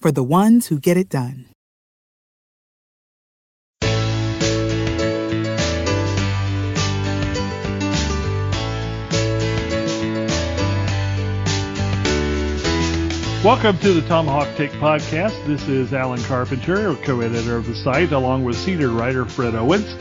[0.00, 1.46] for the ones who get it done.
[13.42, 15.46] Welcome to the Tomahawk Take podcast.
[15.46, 19.94] This is Alan Carpenter, co-editor of the site, along with senior writer Fred Owens.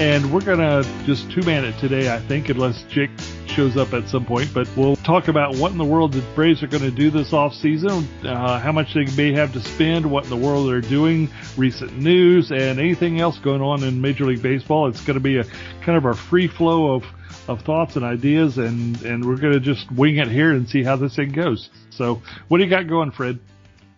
[0.00, 3.10] And we're going to just two-man it today, I think, unless Jake
[3.46, 4.52] shows up at some point.
[4.52, 7.30] But we'll talk about what in the world the Braves are going to do this
[7.30, 11.30] offseason, uh, how much they may have to spend, what in the world they're doing,
[11.56, 14.88] recent news, and anything else going on in Major League Baseball.
[14.88, 15.44] It's going to be a
[15.84, 17.04] kind of a free flow of
[17.46, 20.82] of thoughts and ideas, and and we're going to just wing it here and see
[20.82, 21.70] how this thing goes.
[21.90, 23.38] So, what do you got going, Fred?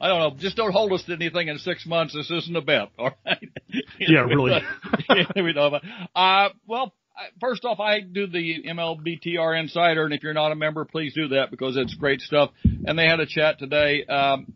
[0.01, 0.37] I don't know.
[0.39, 2.15] Just don't hold us to anything in six months.
[2.15, 3.49] This isn't a bet, all right?
[3.99, 4.53] yeah, really.
[5.37, 5.83] we know about.
[6.15, 6.95] Uh, well,
[7.41, 11.29] first off, I do the MLBTR Insider, and if you're not a member, please do
[11.29, 12.51] that because it's great stuff.
[12.65, 14.05] And they had a chat today.
[14.05, 14.53] Um,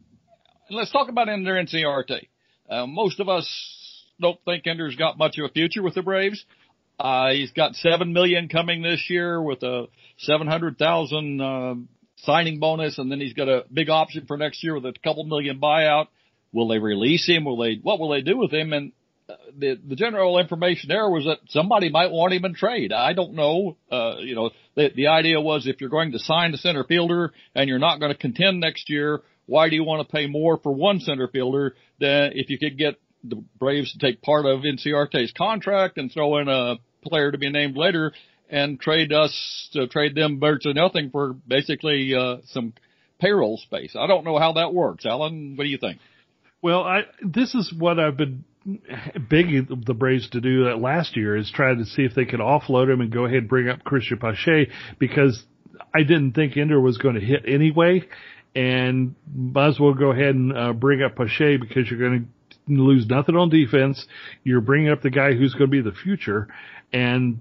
[0.71, 2.29] let's talk about Ender Inciarte.
[2.69, 3.47] Uh, most of us
[4.21, 6.43] don't think Ender's got much of a future with the Braves.
[6.99, 9.87] Uh, he's got seven million coming this year with a
[10.19, 11.75] seven hundred thousand uh,
[12.25, 15.25] signing bonus, and then he's got a big option for next year with a couple
[15.25, 16.07] million buyout.
[16.53, 17.45] Will they release him?
[17.45, 17.79] Will they?
[17.83, 18.73] What will they do with him?
[18.73, 18.93] And
[19.29, 22.93] uh, the the general information there was that somebody might want him in trade.
[22.93, 23.77] I don't know.
[23.91, 27.33] Uh, you know, the the idea was if you're going to sign the center fielder
[27.55, 30.59] and you're not going to contend next year, why do you want to pay more
[30.59, 34.61] for one center fielder than if you could get the Braves to take part of
[34.61, 38.13] Inciarte's contract and throw in a player to be named later
[38.49, 42.75] and trade us to trade them virtually nothing for basically uh, some
[43.21, 43.97] payroll space.
[43.99, 45.07] I don't know how that works.
[45.07, 45.99] Alan, what do you think?
[46.63, 48.45] Well, I this is what I've been
[49.29, 52.41] begging the Braves to do that last year is try to see if they could
[52.41, 55.45] offload him and go ahead and bring up Cristian Pache because
[55.95, 58.05] I didn't think Ender was going to hit anyway,
[58.55, 62.29] and might as well go ahead and uh, bring up Pache because you're going
[62.69, 64.07] to lose nothing on defense.
[64.43, 66.49] You're bringing up the guy who's going to be the future,
[66.93, 67.41] and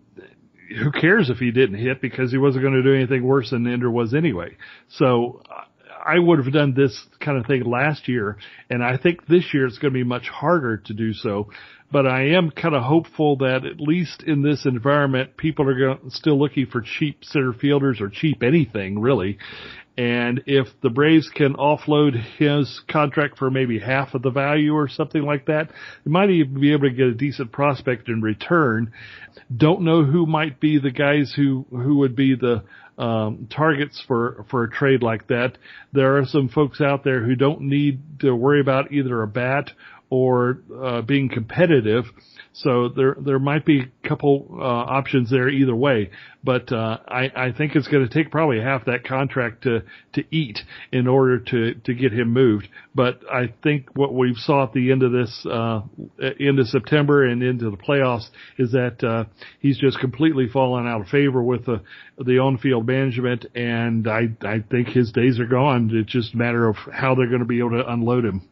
[0.81, 3.67] who cares if he didn't hit because he wasn't going to do anything worse than
[3.67, 4.57] Ender was anyway.
[4.89, 5.41] So
[6.06, 8.38] I would have done this kind of thing last year,
[8.69, 11.50] and I think this year it's going to be much harder to do so.
[11.91, 16.09] But I am kind of hopeful that at least in this environment, people are going,
[16.09, 19.38] still looking for cheap center fielders or cheap anything really,
[19.97, 24.87] and if the Braves can offload his contract for maybe half of the value or
[24.89, 25.69] something like that,
[26.03, 28.91] they might even be able to get a decent prospect in return.
[29.55, 32.63] Don't know who might be the guys who, who would be the,
[32.97, 35.57] um, targets for, for a trade like that.
[35.93, 39.71] There are some folks out there who don't need to worry about either a bat
[40.13, 42.06] or, uh, being competitive
[42.53, 46.11] so there there might be a couple uh, options there either way,
[46.43, 49.82] but uh, I I think it's going to take probably half that contract to
[50.14, 50.59] to eat
[50.91, 52.67] in order to to get him moved.
[52.93, 55.82] But I think what we saw at the end of this uh,
[56.40, 58.29] end of September and into the playoffs
[58.59, 59.26] is that uh,
[59.59, 61.82] he's just completely fallen out of favor with the
[62.23, 65.90] the on field management, and I I think his days are gone.
[65.91, 68.47] It's just a matter of how they're going to be able to unload him.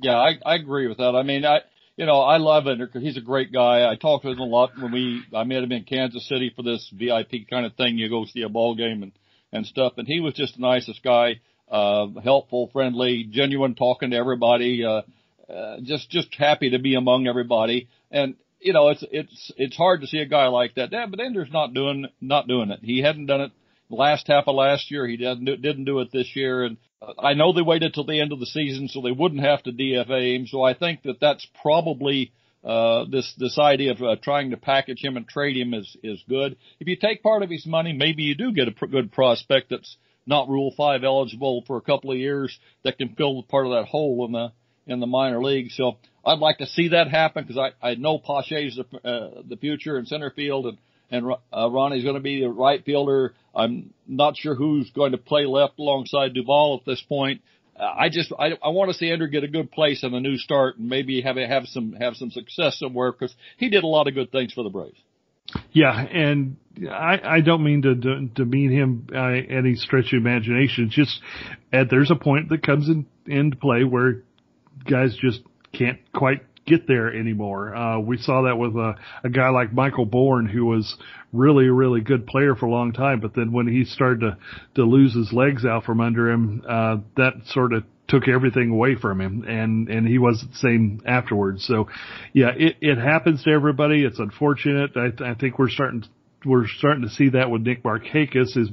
[0.00, 1.14] Yeah, I, I agree with that.
[1.14, 1.60] I mean, I,
[1.96, 3.90] you know, I love Ender because he's a great guy.
[3.90, 6.62] I talked to him a lot when we, I met him in Kansas City for
[6.62, 7.98] this VIP kind of thing.
[7.98, 9.12] You go see a ball game and,
[9.52, 9.94] and stuff.
[9.96, 11.40] And he was just the nicest guy,
[11.70, 15.02] uh, helpful, friendly, genuine, talking to everybody, uh,
[15.52, 17.88] uh, just, just happy to be among everybody.
[18.10, 20.90] And you know, it's it's it's hard to see a guy like that.
[20.92, 22.80] Yeah, but Ender's not doing not doing it.
[22.82, 23.52] He hadn't done it
[23.90, 25.06] last half of last year.
[25.06, 26.76] He didn't didn't do it this year, and
[27.18, 29.72] I know they waited till the end of the season so they wouldn't have to
[29.72, 30.46] DFA him.
[30.46, 32.32] So I think that that's probably
[32.64, 36.22] uh, this this idea of uh, trying to package him and trade him is is
[36.28, 36.56] good.
[36.78, 39.70] If you take part of his money, maybe you do get a pr- good prospect
[39.70, 39.96] that's
[40.26, 43.86] not Rule Five eligible for a couple of years that can fill part of that
[43.86, 44.52] hole in the
[44.86, 45.70] in the minor league.
[45.72, 49.56] So I'd like to see that happen because I I know Pache's the uh, the
[49.56, 50.78] future in center field and
[51.12, 53.34] and uh, Ronnie's going to be the right fielder.
[53.54, 57.42] I'm not sure who's going to play left alongside Duvall at this point.
[57.78, 60.36] I just I, I want to see Ender get a good place in a new
[60.36, 64.08] start and maybe have have some have some success somewhere because he did a lot
[64.08, 64.98] of good things for the Braves.
[65.72, 66.56] Yeah, and
[66.90, 70.86] I, I don't mean to, to demean him uh, any stretch of imagination.
[70.86, 71.20] It's just
[71.72, 74.22] uh, there's a point that comes in into play where
[74.88, 75.40] guys just
[75.72, 77.74] can't quite get there anymore.
[77.74, 78.94] Uh, we saw that with a,
[79.24, 80.96] a guy like Michael Bourn, who was
[81.32, 84.38] really, really good player for a long time, but then when he started to,
[84.76, 88.94] to lose his legs out from under him, uh, that sort of took everything away
[88.94, 91.64] from him and, and he wasn't the same afterwards.
[91.66, 91.88] So
[92.32, 94.04] yeah, it, it happens to everybody.
[94.04, 94.90] It's unfortunate.
[94.96, 96.04] I, I think we're starting
[96.44, 98.54] we're starting to see that with Nick Markakis.
[98.54, 98.70] His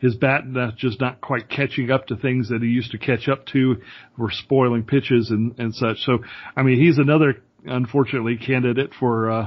[0.00, 0.44] his bat
[0.76, 3.76] just not quite catching up to things that he used to catch up to.
[4.16, 5.98] We're spoiling pitches and and such.
[5.98, 6.18] So
[6.56, 9.30] I mean, he's another unfortunately candidate for.
[9.30, 9.46] uh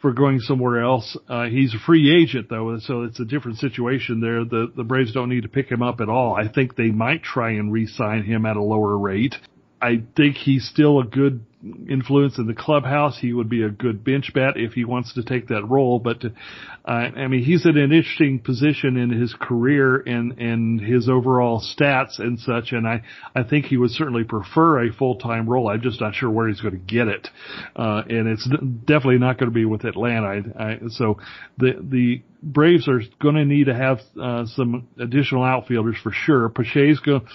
[0.00, 1.14] for going somewhere else.
[1.28, 4.44] Uh, he's a free agent though, so it's a different situation there.
[4.44, 6.34] The the Braves don't need to pick him up at all.
[6.34, 9.34] I think they might try and re-sign him at a lower rate.
[9.80, 13.18] I think he's still a good influence in the clubhouse.
[13.18, 15.98] He would be a good bench bat if he wants to take that role.
[15.98, 21.08] But uh, I mean, he's in an interesting position in his career and and his
[21.08, 22.72] overall stats and such.
[22.72, 23.02] And I
[23.34, 25.68] I think he would certainly prefer a full time role.
[25.68, 27.28] I'm just not sure where he's going to get it.
[27.76, 28.48] Uh, and it's
[28.86, 30.26] definitely not going to be with Atlanta.
[30.26, 31.18] I, I, so
[31.58, 36.48] the the Braves are going to need to have uh, some additional outfielders for sure.
[36.48, 37.26] Pache's going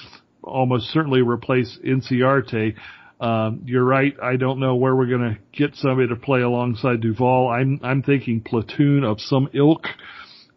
[0.46, 2.76] almost certainly replace Inciarte.
[3.20, 4.14] Um, you're right.
[4.22, 7.50] I don't know where we're going to get somebody to play alongside Duvall.
[7.50, 9.86] I'm I'm thinking platoon of some ilk.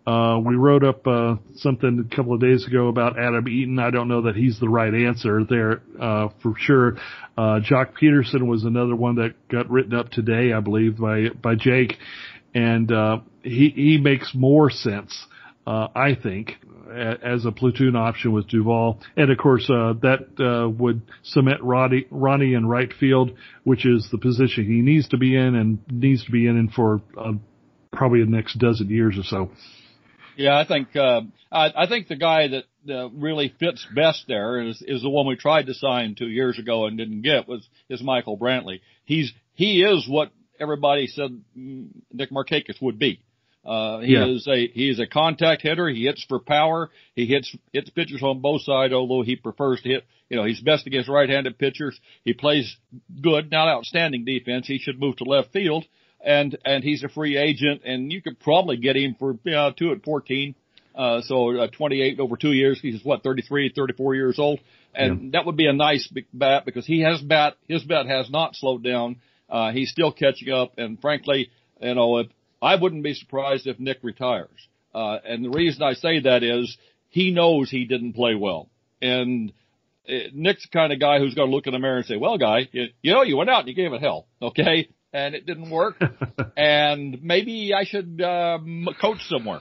[0.09, 3.79] Uh, we wrote up uh, something a couple of days ago about Adam Eaton.
[3.79, 6.97] I don't know that he's the right answer there uh, for sure.
[7.37, 11.57] Uh, Joc Pederson was another one that got written up today, I believe, by by
[11.57, 11.99] Jake,
[12.55, 15.27] and uh, he he makes more sense,
[15.69, 16.53] uh, I think,
[16.91, 19.01] as a platoon option with Duvall.
[19.17, 23.33] And of course, uh, that, uh, would cement Ronnie, Ronnie in right field,
[23.65, 27.03] which is the position he needs to be in and needs to be in for,
[27.19, 27.33] uh,
[27.93, 29.51] probably the next dozen years or so.
[30.37, 31.21] Yeah, I think, uh,
[31.53, 32.65] I, I think the guy that,
[33.13, 36.87] really fits best there is, is the one we tried to sign two years ago
[36.87, 38.81] and didn't get was, is Michael Brantley.
[39.05, 43.21] He's, he is what everybody said Nick Markakis would be.
[43.65, 44.27] Uh, he yeah.
[44.27, 45.89] is a he is a contact hitter.
[45.89, 46.91] He hits for power.
[47.15, 50.07] He hits hits pitchers on both sides, although he prefers to hit.
[50.31, 51.99] You know, he's best against right-handed pitchers.
[52.25, 52.77] He plays
[53.21, 54.67] good, not outstanding defense.
[54.67, 55.85] He should move to left field,
[56.25, 59.73] and and he's a free agent, and you could probably get him for you know,
[59.77, 60.55] two at fourteen.
[60.95, 62.81] Uh, so uh, 28 over two years.
[62.83, 64.59] He's what 33, 34 years old,
[64.93, 65.29] and yeah.
[65.35, 67.55] that would be a nice bat because he has bat.
[67.69, 69.21] His bat has not slowed down.
[69.49, 71.51] Uh, he's still catching up, and frankly,
[71.81, 72.27] you know, if,
[72.61, 74.51] I wouldn't be surprised if Nick retires.
[74.95, 76.77] Uh, and the reason I say that is
[77.09, 78.69] he knows he didn't play well.
[79.01, 79.53] And
[80.05, 82.07] it, uh, Nick's the kind of guy who's going to look in the mirror and
[82.07, 84.27] say, well, guy, you, you know, you went out and you gave it hell.
[84.41, 84.89] Okay.
[85.13, 86.03] And it didn't work.
[86.57, 89.61] and maybe I should, um, coach somewhere.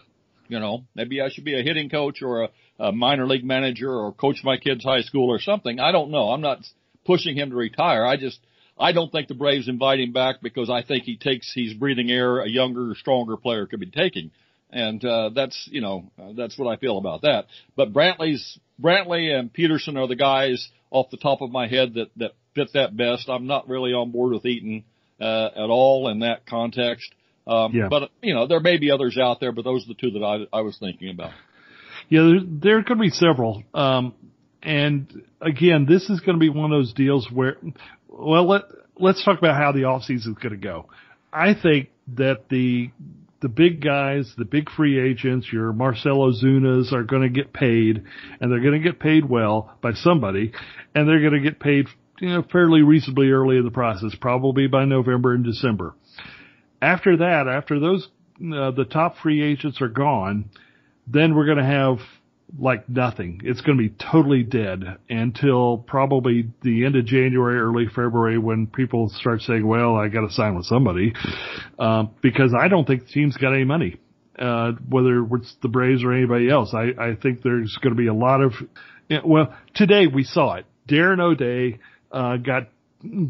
[0.49, 2.49] You know, maybe I should be a hitting coach or a,
[2.79, 5.79] a minor league manager or coach my kids high school or something.
[5.79, 6.29] I don't know.
[6.29, 6.59] I'm not
[7.05, 8.05] pushing him to retire.
[8.05, 8.39] I just,
[8.79, 12.11] I don't think the Braves invite him back because I think he takes he's breathing
[12.11, 14.31] air a younger, stronger player could be taking,
[14.69, 17.45] and uh, that's you know uh, that's what I feel about that.
[17.75, 22.11] But Brantley's Brantley and Pederson are the guys off the top of my head that
[22.17, 23.29] that fit that best.
[23.29, 24.83] I'm not really on board with Eaton
[25.19, 27.13] uh, at all in that context.
[27.45, 27.87] Um, yeah.
[27.89, 30.23] But you know there may be others out there, but those are the two that
[30.23, 31.31] I, I was thinking about.
[32.09, 33.63] Yeah, there, there could be several.
[33.73, 34.13] Um,
[34.63, 37.57] and again, this is going to be one of those deals where
[38.07, 38.63] well, let,
[38.99, 40.87] let's talk about how the offseason is going to go.
[41.31, 42.91] I think that the
[43.39, 48.03] the big guys, the big free agents, your Marcell Ozunas are going to get paid,
[48.39, 50.51] and they're going to get paid well by somebody,
[50.95, 51.85] and they're going to get paid
[52.19, 55.95] you know fairly reasonably early in the process, probably by November and December.
[56.81, 58.07] After that, after those
[58.39, 60.49] uh, the top free agents are gone,
[61.07, 61.97] then we're going to have
[62.57, 63.41] like nothing.
[63.43, 68.67] It's going to be totally dead until probably the end of January, early February, when
[68.67, 71.13] people start saying, "Well, I got to sign with somebody,"
[71.77, 73.99] uh, because I don't think the team's got any money.
[74.39, 78.07] Uh, whether it's the Braves or anybody else, I, I think there's going to be
[78.07, 78.53] a lot of.
[79.25, 80.65] Well, today we saw it.
[80.87, 81.79] Darren O'Day
[82.11, 82.69] uh, got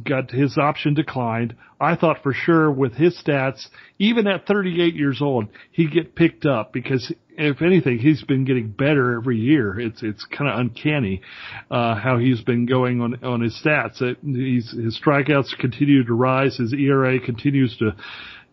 [0.03, 1.55] got his option declined.
[1.79, 3.67] I thought for sure with his stats,
[3.99, 8.69] even at 38 years old, he'd get picked up because if anything, he's been getting
[8.69, 9.79] better every year.
[9.79, 11.21] It's it's kind of uncanny
[11.69, 14.01] uh, how he's been going on on his stats.
[14.01, 16.57] It, he's, his strikeouts continue to rise.
[16.57, 17.95] His ERA continues to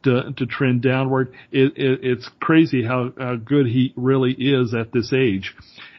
[0.05, 1.33] to, to trend downward.
[1.51, 5.55] It, it, it's crazy how, how good he really is at this age.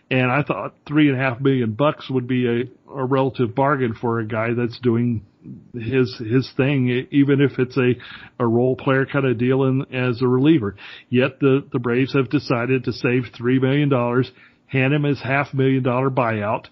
[0.10, 3.96] And I thought three and a half million bucks would be a, a relative bargain
[4.00, 5.26] for a guy that's doing
[5.74, 7.94] his his thing, even if it's a
[8.40, 10.76] a role player kind of deal in, as a reliever.
[11.10, 14.32] Yet the the Braves have decided to save three million dollars,
[14.68, 16.66] hand him his half million dollar buyout,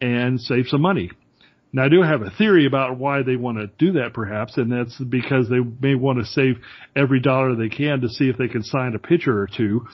[0.00, 1.10] and save some money.
[1.72, 4.72] Now I do have a theory about why they want to do that perhaps, and
[4.72, 6.56] that's because they may want to save
[6.96, 9.86] every dollar they can to see if they can sign a pitcher or two.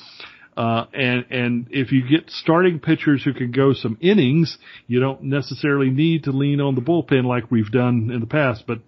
[0.56, 4.56] Uh, and, and if you get starting pitchers who can go some innings,
[4.86, 8.64] you don't necessarily need to lean on the bullpen like we've done in the past,
[8.66, 8.78] but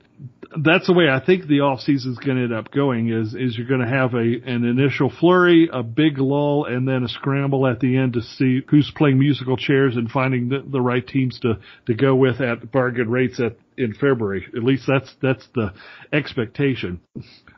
[0.62, 3.34] that's the way I think the off season is going to end up going is,
[3.34, 7.08] is you're going to have a, an initial flurry, a big lull, and then a
[7.08, 11.06] scramble at the end to see who's playing musical chairs and finding the, the right
[11.06, 14.46] teams to, to go with at bargain rates at, in February.
[14.56, 15.74] At least that's, that's the
[16.12, 17.00] expectation.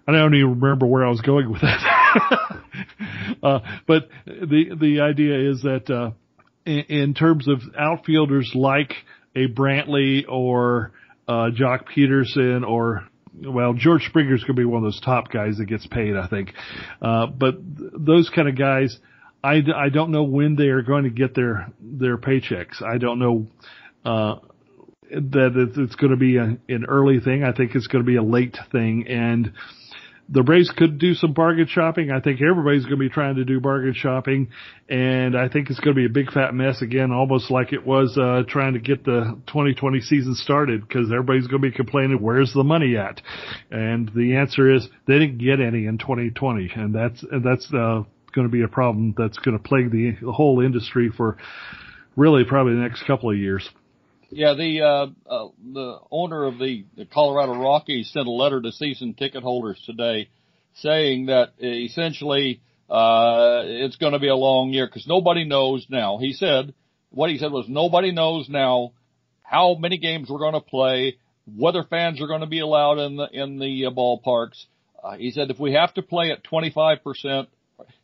[0.09, 2.63] I don't even remember where I was going with that.
[3.43, 6.13] uh, but the, the idea is that, uh,
[6.65, 8.95] in, in terms of outfielders like
[9.37, 10.93] a Brantley or,
[11.29, 13.07] uh, Joc Pederson or
[13.45, 16.27] well, George Springer's going to be one of those top guys that gets paid, I
[16.27, 16.55] think.
[17.01, 18.99] Uh, but those kind of guys,
[19.45, 22.83] I, I don't know when they are going to get their, their paychecks.
[22.83, 23.47] I don't know,
[24.05, 24.37] uh,
[25.11, 27.45] that it's going to be a, an early thing.
[27.45, 29.07] I think it's going to be a late thing.
[29.07, 29.53] And,
[30.31, 32.11] the Braves could do some bargain shopping.
[32.11, 34.49] I think everybody's going to be trying to do bargain shopping,
[34.89, 37.87] and I think it's going to be a big fat mess again, almost like it
[37.87, 42.19] was uh, trying to get the 2020 season started because everybody's going to be complaining,
[42.21, 43.23] "Where's the money at?"
[43.71, 48.03] And the answer is they didn't get any in 2020, and that's and that's uh,
[48.35, 51.39] going to be a problem that's going to plague the, the whole industry for
[52.17, 53.69] really probably the next couple of years.
[54.31, 58.73] Yeah, the uh, uh, the owner of the, the Colorado Rockies sent a letter to
[58.73, 60.29] season ticket holders today,
[60.75, 66.19] saying that essentially uh, it's going to be a long year because nobody knows now.
[66.19, 66.75] He said
[67.11, 68.93] what he said was nobody knows now
[69.43, 71.17] how many games we're going to play,
[71.57, 74.63] whether fans are going to be allowed in the in the uh, ballparks.
[75.03, 77.49] Uh, he said if we have to play at 25 percent,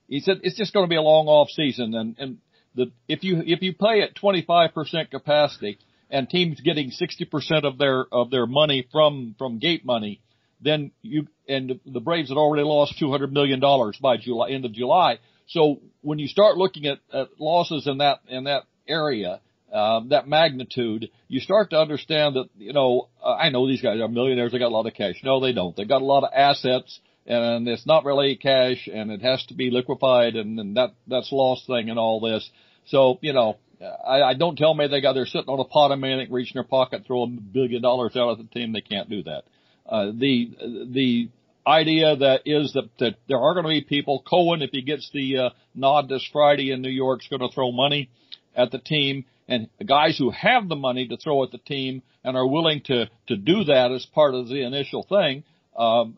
[0.08, 2.38] he said it's just going to be a long off season, and and
[2.74, 5.78] the if you if you play at 25 percent capacity
[6.14, 10.20] and teams getting 60% of their, of their money from, from gate money,
[10.60, 13.60] then you, and the Braves had already lost $200 million
[14.00, 15.18] by July, end of July.
[15.48, 19.40] So when you start looking at, at losses in that, in that area,
[19.72, 24.00] um, that magnitude, you start to understand that, you know, uh, I know these guys
[24.00, 25.16] are millionaires, they got a lot of cash.
[25.24, 25.74] No, they don't.
[25.74, 29.54] They got a lot of assets and it's not really cash and it has to
[29.54, 32.48] be liquefied and, and that, that's lost thing and all this.
[32.86, 35.92] So, you know, I, I don't tell me they got they're sitting on a pot
[35.92, 38.72] of money, reach in their pocket, throw a billion dollars out at the team.
[38.72, 39.44] They can't do that.
[39.86, 40.50] Uh, the
[40.92, 41.28] the
[41.66, 44.22] idea that is that, that there are going to be people.
[44.28, 47.54] Cohen, if he gets the uh, nod this Friday in New York, is going to
[47.54, 48.10] throw money
[48.56, 52.36] at the team, and guys who have the money to throw at the team and
[52.36, 55.44] are willing to to do that as part of the initial thing
[55.76, 56.16] um,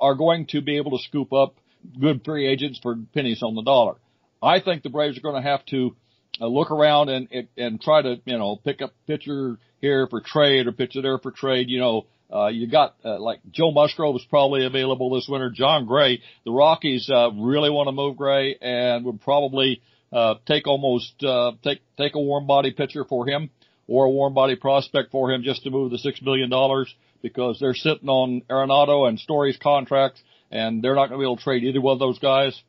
[0.00, 1.54] are going to be able to scoop up
[2.00, 3.96] good free agents for pennies on the dollar.
[4.42, 5.94] I think the Braves are going to have to
[6.40, 10.66] uh, look around and and try to you know pick up pitcher here for trade
[10.66, 11.68] or pitcher there for trade.
[11.68, 15.50] You know, uh, you got uh, like Joe Musgrove is probably available this winter.
[15.50, 20.66] Jon Gray, the Rockies uh, really want to move Gray and would probably uh, take
[20.66, 23.50] almost uh, take take a warm body pitcher for him
[23.86, 27.58] or a warm body prospect for him just to move the six million dollars because
[27.60, 31.42] they're sitting on Arenado and Story's contracts and they're not going to be able to
[31.42, 32.60] trade either one of those guys.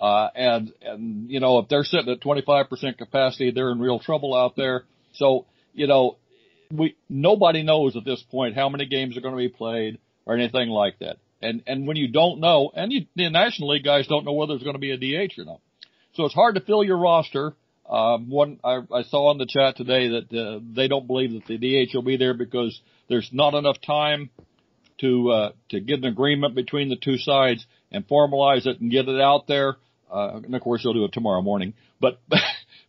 [0.00, 4.34] Uh, and, and, you know, if they're sitting at 25% capacity, they're in real trouble
[4.34, 4.84] out there.
[5.12, 6.16] So, you know,
[6.72, 10.34] we, nobody knows at this point how many games are going to be played or
[10.34, 11.16] anything like that.
[11.42, 14.54] And, and when you don't know, and you, the National League guys don't know whether
[14.54, 15.60] there's going to be a DH or not.
[16.14, 17.54] So it's hard to fill your roster.
[17.88, 21.46] Um, one, I, I saw in the chat today that, uh, they don't believe that
[21.46, 24.30] the DH will be there because there's not enough time
[25.00, 29.08] to, uh, to get an agreement between the two sides and formalize it and get
[29.08, 29.76] it out there.
[30.10, 32.20] Uh, and of course they'll do it tomorrow morning, but,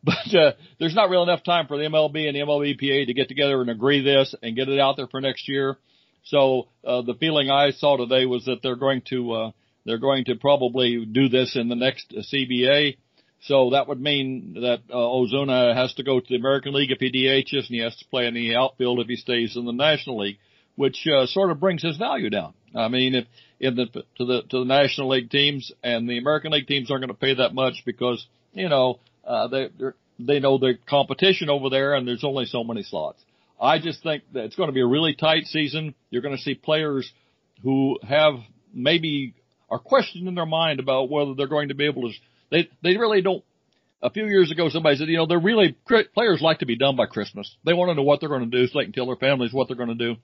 [0.03, 3.27] but uh, there's not real enough time for the MLB and the MLBPA to get
[3.27, 5.77] together and agree this and get it out there for next year.
[6.25, 9.51] So uh, the feeling I saw today was that they're going to uh,
[9.85, 12.97] they're going to probably do this in the next CBA.
[13.45, 16.99] So that would mean that uh, Ozuna has to go to the American League if
[16.99, 19.71] he DHs, and he has to play in the outfield if he stays in the
[19.71, 20.37] National League,
[20.75, 22.53] which uh, sort of brings his value down.
[22.75, 23.25] I mean, if
[23.61, 27.01] in the to the to the National League teams and the American League teams aren't
[27.01, 29.69] going to pay that much because you know uh, they
[30.19, 33.21] they know the competition over there, and there's only so many slots.
[33.61, 35.93] I just think that it's going to be a really tight season.
[36.09, 37.11] You're going to see players
[37.61, 38.33] who have
[38.73, 39.35] maybe
[39.69, 42.13] are questioning in their mind about whether they're going to be able to.
[42.49, 43.43] They they really don't.
[44.03, 45.77] A few years ago, somebody said, you know, they're really
[46.15, 47.55] players like to be done by Christmas.
[47.63, 49.53] They want to know what they're going to do so they can tell their families
[49.53, 50.15] what they're going to do.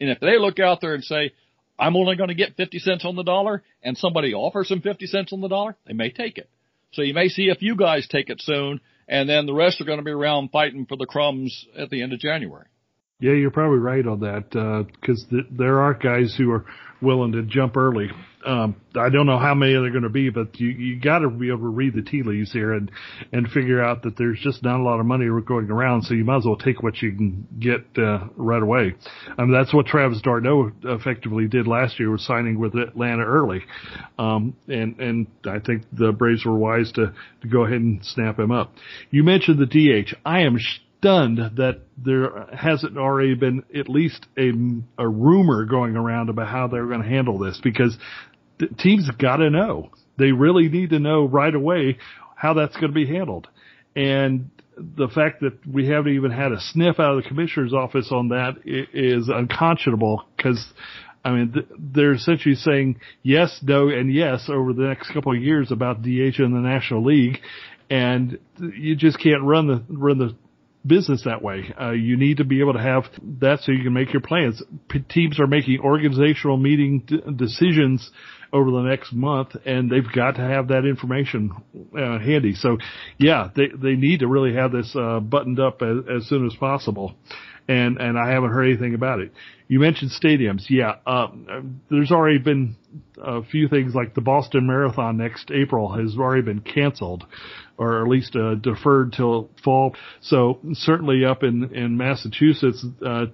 [0.00, 1.32] And if they look out there and say,
[1.78, 5.06] I'm only going to get 50 cents on the dollar, and somebody offers them 50
[5.06, 6.48] cents on the dollar, they may take it.
[6.92, 9.84] So you may see a few guys take it soon, and then the rest are
[9.84, 12.66] going to be around fighting for the crumbs at the end of January.
[13.20, 16.64] Yeah, you're probably right on that because uh, th- there are guys who are
[17.00, 18.08] willing to jump early.
[18.44, 21.30] Um, I don't know how many they're going to be, but you you got to
[21.30, 22.90] be able to read the tea leaves here and
[23.32, 26.24] and figure out that there's just not a lot of money going around, so you
[26.24, 28.94] might as well take what you can get uh, right away.
[29.36, 33.62] I mean, that's what Travis d'Arnaud effectively did last year, was signing with Atlanta early,
[34.18, 38.38] um, and and I think the Braves were wise to to go ahead and snap
[38.38, 38.74] him up.
[39.10, 40.14] You mentioned the DH.
[40.24, 40.58] I am.
[40.58, 44.50] Sh- stunned that there hasn't already been at least a,
[44.96, 47.94] a rumor going around about how they're going to handle this because
[48.78, 49.90] teams got to know.
[50.18, 51.98] They really need to know right away
[52.36, 53.48] how that's going to be handled.
[53.96, 58.08] And the fact that we haven't even had a sniff out of the commissioner's office
[58.10, 60.64] on that is unconscionable because
[61.24, 65.72] I mean, they're essentially saying yes, no, and yes over the next couple of years
[65.72, 67.38] about DH in the National League,
[67.88, 70.36] and you just can't run the run the
[70.86, 71.72] business that way.
[71.80, 73.04] Uh, you need to be able to have
[73.40, 74.62] that so you can make your plans.
[74.88, 78.10] P- teams are making organizational meeting d- decisions
[78.52, 81.50] over the next month and they've got to have that information
[81.98, 82.54] uh, handy.
[82.54, 82.78] So
[83.18, 86.54] yeah, they, they need to really have this, uh, buttoned up as, as soon as
[86.54, 87.14] possible.
[87.66, 89.32] And, and I haven't heard anything about it.
[89.68, 90.64] You mentioned stadiums.
[90.68, 91.28] Yeah, uh,
[91.90, 92.76] there's already been
[93.16, 97.24] a few things like the Boston Marathon next April has already been canceled
[97.76, 99.96] or at least uh, deferred till fall.
[100.20, 103.26] So certainly up in in Massachusetts, uh,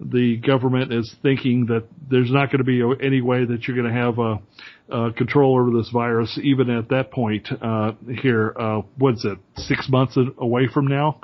[0.00, 3.92] the government is thinking that there's not going to be any way that you're going
[3.92, 8.54] to have a, a control over this virus, even at that point uh, here.
[8.58, 9.38] Uh, what's it?
[9.56, 11.20] Six months away from now.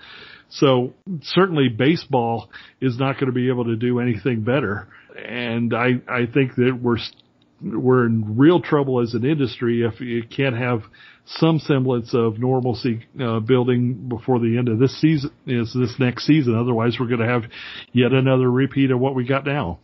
[0.51, 4.89] So certainly baseball is not going to be able to do anything better.
[5.17, 6.99] And I, I think that we're,
[7.63, 10.83] we're in real trouble as an industry if you can't have
[11.27, 16.27] some semblance of normalcy uh, building before the end of this season is this next
[16.27, 16.59] season.
[16.59, 17.45] Otherwise, we're going to have
[17.93, 19.79] yet another repeat of what we got now.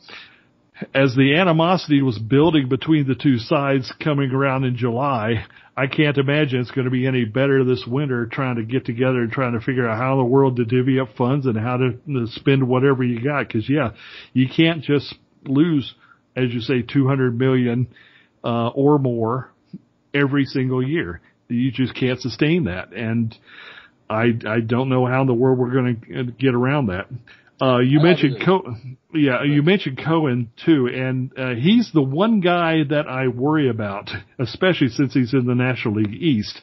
[0.95, 6.17] As the animosity was building between the two sides coming around in July, I can't
[6.17, 9.53] imagine it's going to be any better this winter trying to get together and trying
[9.53, 12.27] to figure out how in the world to divvy up funds and how to, to
[12.29, 13.53] spend whatever you got.
[13.53, 13.91] Cause yeah,
[14.33, 15.95] you can't just lose,
[16.35, 17.89] as you say, 200 million,
[18.43, 19.53] uh, or more
[20.15, 22.93] every single year you just can't sustain that.
[22.93, 23.37] And
[24.09, 27.07] I, I don't know how in the world we're going to get around that.
[27.61, 32.85] Uh, you mentioned Cohen, yeah, you mentioned Cohen too, and uh, he's the one guy
[32.91, 36.61] that I worry about, especially since he's in the National League East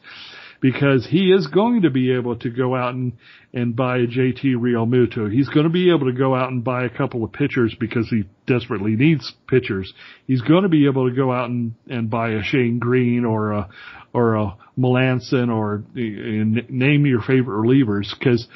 [0.64, 3.12] because he is going to be able to go out and,
[3.54, 5.30] and buy a JT Realmuto.
[5.30, 8.08] He's going to be able to go out and buy a couple of pitchers because
[8.08, 9.94] he desperately needs pitchers.
[10.26, 13.52] He's going to be able to go out and, and buy a Shane Greene or
[13.52, 13.70] a,
[14.14, 18.48] or a Melancon or uh, name your favorite relievers because,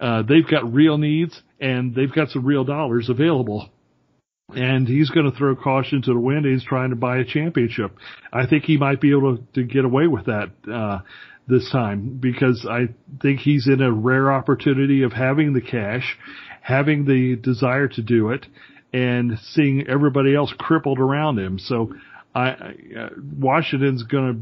[0.00, 3.68] uh, they've got real needs and they've got some real dollars available
[4.54, 6.44] and he's going to throw caution to the wind.
[6.44, 7.92] He's trying to buy a championship.
[8.32, 10.50] I think he might be able to, to get away with that.
[10.70, 11.00] Uh,
[11.50, 12.88] this time because I
[13.20, 16.16] think he's in a rare opportunity of having the cash,
[16.62, 18.46] having the desire to do it,
[18.92, 21.58] and seeing everybody else crippled around him.
[21.58, 21.92] So
[22.34, 23.08] I, uh,
[23.38, 24.40] Washington's going to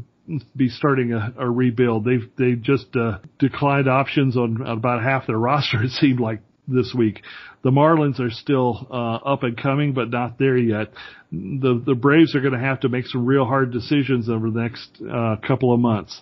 [0.55, 2.05] be starting a, a rebuild.
[2.05, 5.83] They've they just uh, declined options on about half their roster.
[5.83, 7.21] It seemed like this week.
[7.61, 10.89] The Marlins are still uh, up and coming, but not there yet.
[11.31, 14.61] The the Braves are going to have to make some real hard decisions over the
[14.61, 16.21] next uh, couple of months.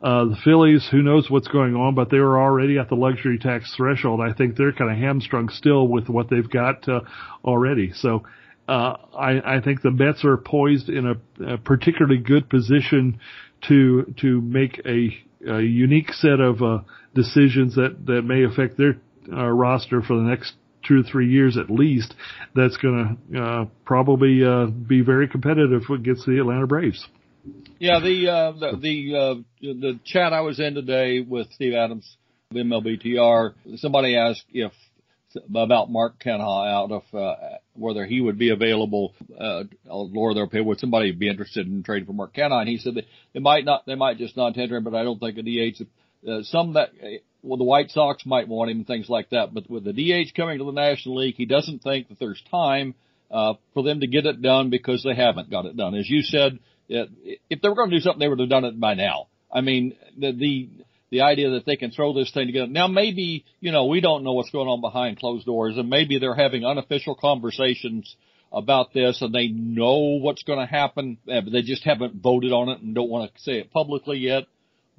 [0.00, 3.36] Uh, the Phillies, who knows what's going on, but they were already at the luxury
[3.36, 4.20] tax threshold.
[4.20, 7.00] I think they're kind of hamstrung still with what they've got uh,
[7.44, 7.92] already.
[7.94, 8.22] So
[8.68, 13.18] uh, I, I think the Mets are poised in a, a particularly good position
[13.68, 15.16] to to make a,
[15.50, 16.78] a unique set of uh,
[17.14, 18.96] decisions that that may affect their
[19.32, 20.54] uh, roster for the next
[20.86, 22.14] two or three years at least.
[22.54, 27.06] That's going to uh, probably uh, be very competitive against the Atlanta Braves.
[27.78, 32.16] Yeah, the uh, the the, uh, the chat I was in today with Steve Adams
[32.50, 34.72] of MLBTR, somebody asked if
[35.54, 40.60] about Mark Canha out of uh, whether he would be available uh, lower their pay.
[40.60, 42.60] Would somebody be interested in trading for Mark Canha?
[42.60, 45.02] And he said that they might not, they might just not tender him, but I
[45.02, 45.82] don't think a DH.
[46.28, 46.90] Uh, some that
[47.42, 49.54] well, the White Sox might want him and things like that.
[49.54, 52.94] But with the DH coming to the National League, he doesn't think that there's time
[53.30, 55.94] uh, for them to get it done because they haven't got it done.
[55.94, 58.78] As you said, if they were going to do something, they would have done it
[58.80, 59.28] by now.
[59.52, 60.68] I mean, the, the
[61.10, 62.66] the idea that they can throw this thing together.
[62.66, 66.18] Now maybe, you know, we don't know what's going on behind closed doors and maybe
[66.18, 68.14] they're having unofficial conversations
[68.52, 72.52] about this and they know what's going to happen, eh, but they just haven't voted
[72.52, 74.44] on it and don't want to say it publicly yet.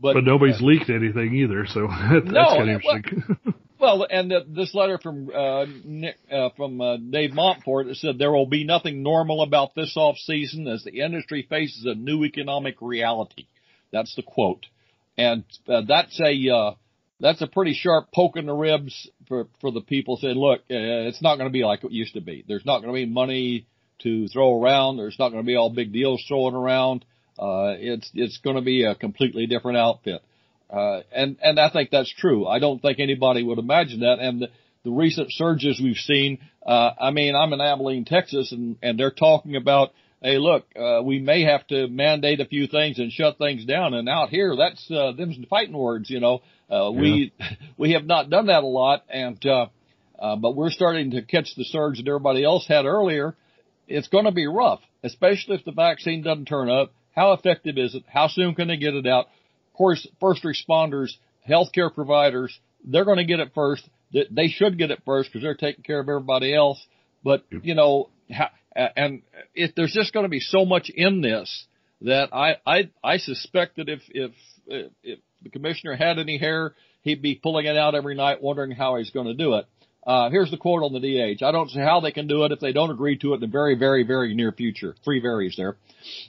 [0.02, 3.38] But, but nobody's uh, leaked anything either, so that's no, kind of interesting.
[3.46, 3.54] Well,
[4.00, 8.32] well and the, this letter from uh, Nick uh, from uh, Dave Monfort said there
[8.32, 12.76] will be nothing normal about this off season as the industry faces a new economic
[12.82, 13.48] reality.
[13.92, 14.66] That's the quote
[15.20, 16.76] and uh, that's a uh,
[17.20, 21.10] that's a pretty sharp poke in the ribs for for the people saying, look, uh,
[21.10, 22.46] it's not going to be like it used to be.
[22.48, 23.68] There's not going to be money
[24.04, 24.96] to throw around.
[24.96, 27.04] There's not going to be all big deals thrown around.
[27.38, 30.24] Uh, it's it's going to be a completely different outfit.
[30.70, 32.48] Uh, and and I think that's true.
[32.48, 34.20] I don't think anybody would imagine that.
[34.20, 34.48] And the,
[34.86, 36.40] the recent surges we've seen.
[36.66, 41.02] Uh, I mean, I'm in Abilene, Texas, and and they're talking about hey, look, uh,
[41.04, 43.94] we may have to mandate a few things and shut things down.
[43.94, 46.42] And out here, that's, uh, them's fighting words, you know.
[46.70, 47.02] Uh, yeah.
[47.02, 47.34] we,
[47.78, 49.06] we have not done that a lot.
[49.10, 49.68] And, uh,
[50.18, 53.36] uh, but we're starting to catch the surge that everybody else had earlier.
[53.88, 56.94] It's going to be rough, especially if the vaccine doesn't turn up.
[57.16, 58.04] How effective is it?
[58.08, 59.26] How soon can they get it out?
[59.26, 61.12] Of course, first responders,
[61.50, 63.88] healthcare providers, they're going to get it first.
[64.12, 66.84] They should get it first because they're taking care of everybody else.
[67.24, 69.22] But, you know, how, and
[69.56, 71.66] if there's just going to be so much in this
[72.02, 74.32] that I I I suspect that if if
[74.68, 78.98] if the commissioner had any hair, he'd be pulling it out every night, wondering how
[78.98, 79.66] he's going to do it.
[80.06, 81.44] Uh, here's the quote on the DH.
[81.44, 83.42] I don't see how they can do it if they don't agree to it in
[83.42, 84.96] the very, very, very near future.
[85.04, 85.76] Three varies there.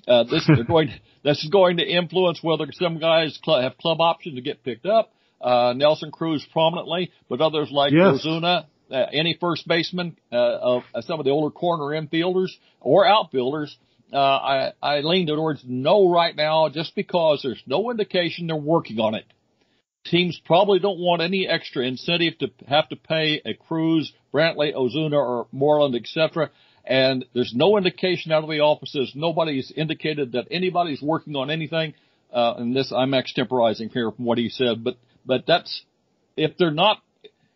[0.09, 0.93] Uh, this is going,
[1.25, 4.87] this is going to influence whether some guys cl- have club options to get picked
[4.87, 5.13] up.
[5.41, 8.23] Uh, Nelson Cruz prominently, but others like yes.
[8.27, 12.51] Ozuna uh, any first baseman uh, of uh, some of the older corner infielders
[12.81, 13.77] or outfielders.
[14.13, 18.99] Uh, I, I lean towards no right now just because there's no indication they're working
[18.99, 19.25] on it.
[20.07, 25.13] Teams probably don't want any extra incentive to have to pay a Cruz, Brantley, Ozuna,
[25.13, 26.51] or Moreland, etc.
[26.85, 29.13] And there's no indication out of the offices.
[29.15, 31.95] Nobody's indicated that anybody's working on anything.
[32.33, 35.83] Uh, and this, I'm extemporizing here from what he said, but, but that's,
[36.37, 37.03] if they're not,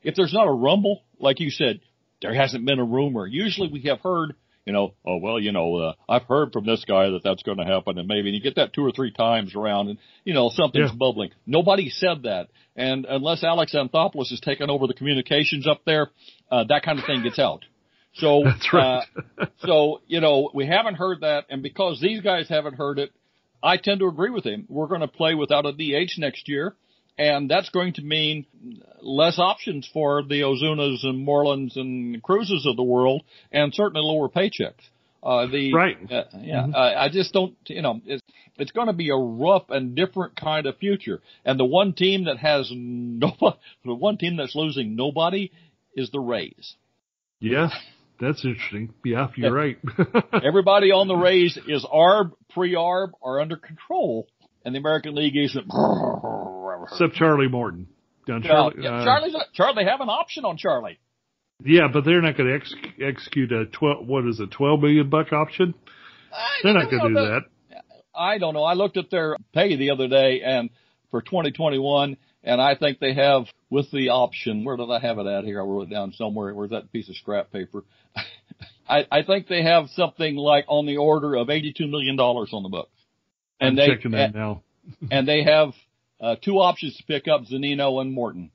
[0.04, 1.80] if there's not a rumble, like you said,
[2.22, 3.26] there hasn't been a rumor.
[3.26, 6.84] Usually we have heard, you know, oh well, you know, uh, I've heard from this
[6.86, 9.10] guy that that's going to happen, and maybe and you get that two or three
[9.10, 10.96] times around, and you know something's yeah.
[10.96, 11.30] bubbling.
[11.46, 16.10] Nobody said that, and unless Alex Anthopoulos has taken over the communications up there,
[16.50, 17.64] uh, that kind of thing gets out.
[18.14, 19.04] So, that's right.
[19.38, 23.10] uh, so you know, we haven't heard that, and because these guys haven't heard it,
[23.62, 24.66] I tend to agree with him.
[24.68, 26.74] We're going to play without a DH next year
[27.18, 28.46] and that's going to mean
[29.00, 33.22] less options for the Ozunas and Morelands and Cruzes of the world,
[33.52, 34.88] and certainly lower paychecks.
[35.22, 36.76] Uh, the right, uh, yeah, mm-hmm.
[36.76, 38.22] I, I just don't, you know, it's
[38.58, 41.22] it's going to be a rough and different kind of future.
[41.44, 43.32] And the one team that has no,
[43.84, 45.50] the one team that's losing nobody
[45.96, 46.74] is the Rays.
[47.40, 47.70] Yeah,
[48.20, 48.92] that's interesting.
[49.04, 49.78] Yeah, you're right.
[50.44, 54.28] everybody on the Rays is ARB, pre-ARB, or under control,
[54.64, 55.68] and the American League isn't.
[56.82, 57.88] Except Charlie Morton.
[58.26, 59.84] Charlie, well, yeah, uh, Charlie's a, Charlie.
[59.84, 60.98] Have an option on Charlie.
[61.62, 64.06] Yeah, but they're not going to ex- execute a twelve.
[64.06, 65.74] What is a Twelve million buck option.
[66.62, 67.42] they're not going to do that.
[68.14, 68.62] I don't know.
[68.62, 70.70] I looked at their pay the other day, and
[71.10, 74.64] for 2021, and I think they have with the option.
[74.64, 75.60] Where did I have it at here?
[75.60, 76.54] I wrote it down somewhere.
[76.54, 77.84] Where's that piece of scrap paper?
[78.88, 82.62] I, I think they have something like on the order of 82 million dollars on
[82.62, 82.90] the books.
[83.60, 84.62] And I'm they, checking that now.
[85.10, 85.70] and they have
[86.24, 88.50] uh, two options to pick up Zunino and Morton.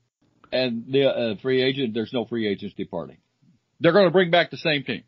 [0.52, 3.18] And the uh, free agent, there's no free agents departing.
[3.78, 5.04] They're going to bring back the same team.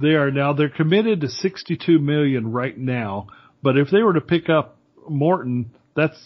[0.00, 0.52] They are now.
[0.52, 3.28] They're committed to 62 million right now.
[3.62, 6.18] But if they were to pick up Morton, that's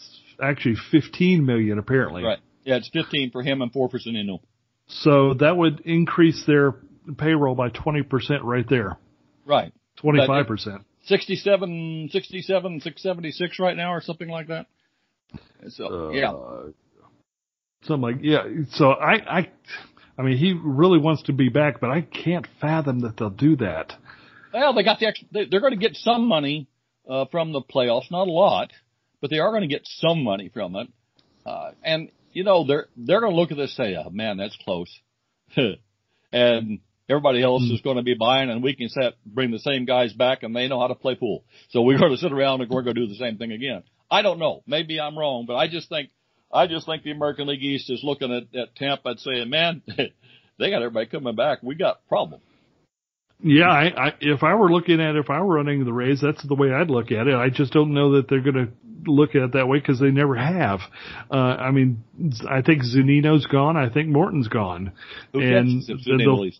[0.42, 2.24] actually 15 million apparently.
[2.24, 2.38] Right.
[2.64, 4.40] Yeah, it's 15 for him and four for Zunino.
[4.86, 6.74] So that would increase their
[7.16, 8.08] payroll by 20%
[8.42, 8.98] right there.
[9.46, 9.72] Right.
[10.02, 10.84] 25%.
[11.06, 14.66] 67, 67, 676 right now or something like that.
[15.68, 16.32] So, uh, yeah.
[17.82, 18.44] something like yeah.
[18.72, 19.50] So I I
[20.18, 23.56] I mean he really wants to be back, but I can't fathom that they'll do
[23.56, 23.94] that.
[24.52, 26.68] Well, they got the extra, they, they're going to get some money
[27.08, 28.72] uh, from the playoffs, not a lot,
[29.20, 30.88] but they are going to get some money from it.
[31.44, 34.36] Uh, and you know they're they're going to look at this and say, oh, "Man,
[34.36, 35.00] that's close,"
[36.32, 37.72] and everybody else mm.
[37.72, 40.54] is going to be buying, and we can set bring the same guys back, and
[40.54, 41.44] they know how to play pool.
[41.70, 43.82] So we're going to sit around and we're going to do the same thing again.
[44.14, 44.62] I don't know.
[44.64, 46.10] Maybe I'm wrong, but I just think
[46.52, 49.82] I just think the American League East is looking at, at Tampa and saying, "Man,
[49.88, 51.64] they got everybody coming back.
[51.64, 52.40] We got problem."
[53.42, 56.20] Yeah, I, I, if I were looking at it, if I were running the Rays,
[56.22, 57.34] that's the way I'd look at it.
[57.34, 60.12] I just don't know that they're going to look at it that way because they
[60.12, 60.78] never have.
[61.28, 62.04] Uh, I mean,
[62.48, 63.76] I think Zunino's gone.
[63.76, 64.92] I think Morton's gone,
[65.32, 66.50] Who and they'll,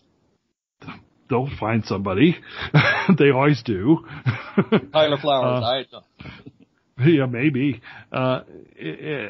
[1.29, 2.37] they'll find somebody.
[3.17, 4.05] they always do.
[4.91, 5.63] Tyler Flowers.
[5.63, 5.85] Uh, I,
[6.99, 7.81] yeah, maybe.
[8.11, 8.41] Uh,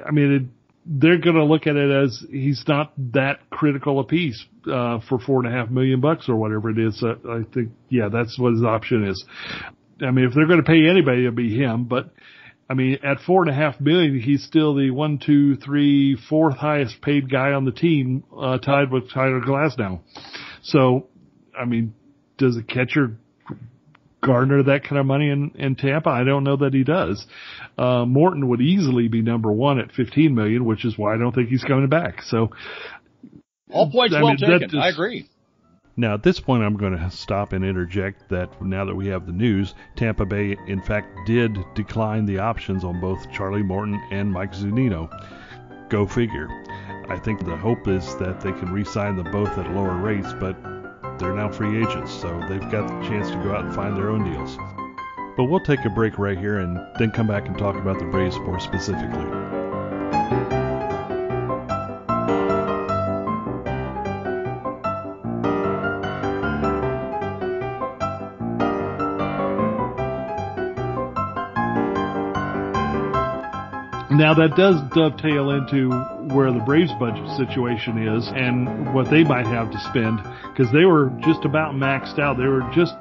[0.05, 0.43] I mean, it,
[0.85, 5.19] they're going to look at it as he's not that critical a piece uh, for
[5.19, 7.01] four and a half million bucks or whatever it is.
[7.01, 9.23] Uh, I think, yeah, that's what his option is.
[10.01, 11.85] I mean, if they're going to pay anybody, it'll be him.
[11.85, 12.11] But
[12.69, 16.57] I mean, at four and a half million, he's still the one, two, three, fourth
[16.57, 20.01] highest paid guy on the team, uh, tied with Tyler Glasnow.
[20.61, 21.07] So,
[21.59, 21.93] I mean,
[22.37, 23.17] does a catcher
[24.25, 26.09] garner that kind of money in, in Tampa?
[26.09, 27.25] I don't know that he does.
[27.77, 31.33] Uh, Morton would easily be number one at 15 million, which is why I don't
[31.33, 32.23] think he's coming back.
[32.23, 32.51] So
[33.71, 34.69] all points I well mean, taken.
[34.69, 35.29] Just, I agree.
[35.97, 39.25] Now, at this point, I'm going to stop and interject that now that we have
[39.25, 44.31] the news, Tampa Bay, in fact, did decline the options on both Charlie Morton and
[44.31, 45.09] Mike Zunino.
[45.89, 46.49] Go figure.
[47.07, 50.33] I think the hope is that they can re sign them both at lower rates,
[50.39, 50.57] but
[51.19, 54.09] they're now free agents, so they've got the chance to go out and find their
[54.09, 54.57] own deals.
[55.37, 58.05] But we'll take a break right here and then come back and talk about the
[58.05, 59.25] Braves more specifically.
[74.11, 79.45] Now that does dovetail into where the Braves budget situation is and what they might
[79.45, 82.37] have to spend because they were just about maxed out.
[82.37, 82.93] They were just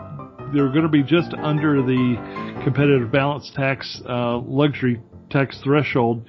[0.53, 6.29] they were going to be just under the competitive balance tax uh, luxury tax threshold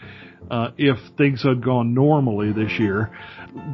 [0.49, 3.11] uh, if things had gone normally this year.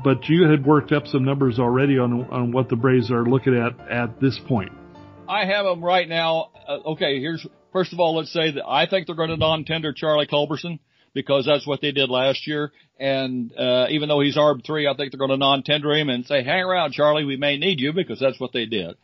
[0.03, 3.55] But you had worked up some numbers already on on what the Braves are looking
[3.55, 4.71] at at this point.
[5.27, 6.51] I have them right now.
[6.67, 9.93] Uh, okay, here's first of all, let's say that I think they're going to non-tender
[9.93, 10.79] Charlie Culberson
[11.13, 12.71] because that's what they did last year.
[12.99, 16.25] And uh, even though he's ARB three, I think they're going to non-tender him and
[16.25, 17.25] say, "Hang around, Charlie.
[17.25, 18.95] We may need you," because that's what they did.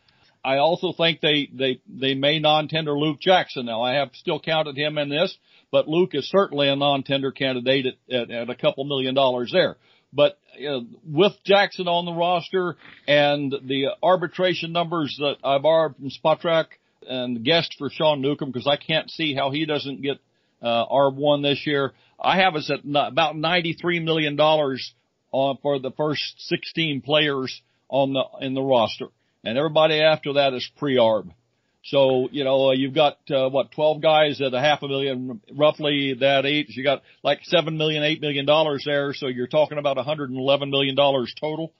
[0.44, 3.66] I also think they they they may non-tender Luke Jackson.
[3.66, 5.36] Now I have still counted him in this,
[5.70, 9.76] but Luke is certainly a non-tender candidate at, at, at a couple million dollars there.
[10.12, 16.10] But uh, with Jackson on the roster and the arbitration numbers that I borrowed from
[16.10, 16.66] Spotrac
[17.06, 20.18] and guessed for Sean Newcomb because I can't see how he doesn't get
[20.62, 21.92] uh, ARB1 this year.
[22.20, 28.24] I have us at about $93 million on, for the first 16 players on the,
[28.40, 29.06] in the roster.
[29.44, 31.30] And everybody after that is pre-ARB.
[31.84, 35.40] So, you know, uh, you've got, uh, what, 12 guys at a half a million,
[35.56, 36.66] roughly that age.
[36.70, 39.14] You got like seven million, eight million dollars there.
[39.14, 41.72] So you're talking about 111 million dollars total.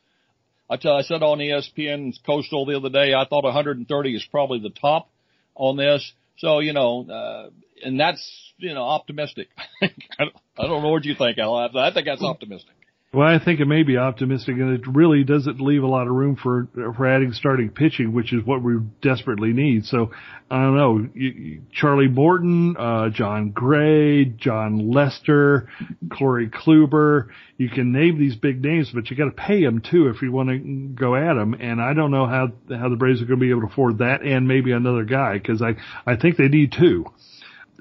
[0.71, 4.61] I tell, I said on ESPN's Coastal the other day, I thought 130 is probably
[4.61, 5.11] the top
[5.55, 6.13] on this.
[6.39, 7.51] So, you know, uh,
[7.83, 9.49] and that's, you know, optimistic.
[9.83, 11.57] I don't know what you think, Al.
[11.57, 12.75] I think that's optimistic.
[13.11, 16.13] Well, I think it may be optimistic, and it really doesn't leave a lot of
[16.13, 19.87] room for for adding starting pitching, which is what we desperately need.
[19.87, 20.11] So,
[20.51, 25.71] I don't know, Charlie Morton, uh, Jon Gray, Jon Lester,
[26.19, 27.29] Corey Kluber.
[27.57, 30.31] You can name these big names, but you got to pay them too if you
[30.31, 30.59] want to
[30.95, 31.55] go at them.
[31.55, 33.99] And I don't know how how the Braves are going to be able to afford
[33.99, 37.07] that and maybe another guy because I I think they need two.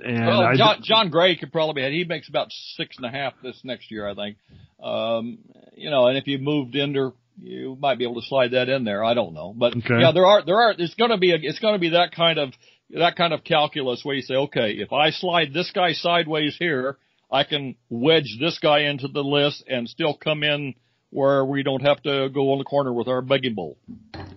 [0.04, 1.98] And well, John, Jon Gray could probably be.
[1.98, 4.38] He makes about six and a half this next year, I think.
[4.82, 5.40] Um,
[5.76, 8.84] you know, and if you moved Ender, you might be able to slide that in
[8.84, 9.04] there.
[9.04, 10.00] I don't know, but okay.
[10.00, 10.76] yeah, there are there are.
[10.78, 12.54] It's going to be a, it's going to be that kind of
[12.92, 16.98] that kind of calculus where you say, okay, if I slide this guy sideways here,
[17.32, 20.76] I can wedge this guy into the list and still come in
[21.10, 23.78] where we don't have to go on the corner with our begging bowl.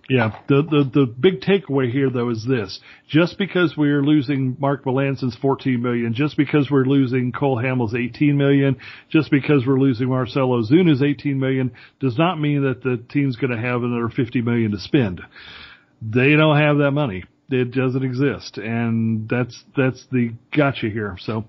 [0.08, 4.84] Yeah, the, the the big takeaway here though is this: just because we're losing Mark
[4.84, 8.76] Melancon's 14 million, just because we're losing Cole Hamels' 18 million,
[9.08, 13.52] just because we're losing Marcell Ozuna's 18 million, does not mean that the team's going
[13.52, 15.20] to have another 50 million to spend.
[16.02, 17.24] They don't have that money.
[17.48, 21.16] It doesn't exist, and that's that's the gotcha here.
[21.20, 21.44] So,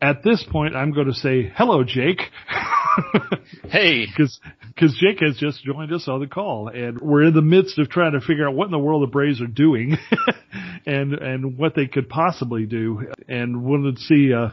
[0.00, 2.20] at this point, I'm going to say hello, Jake.
[3.68, 7.42] hey, because because Jake has just joined us on the call, and we're in the
[7.42, 9.96] midst of trying to figure out what in the world the Braves are doing,
[10.86, 14.50] and and what they could possibly do, and wanted to see uh,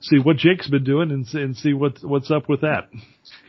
[0.00, 2.88] see what Jake's been doing and and see what what's up with that.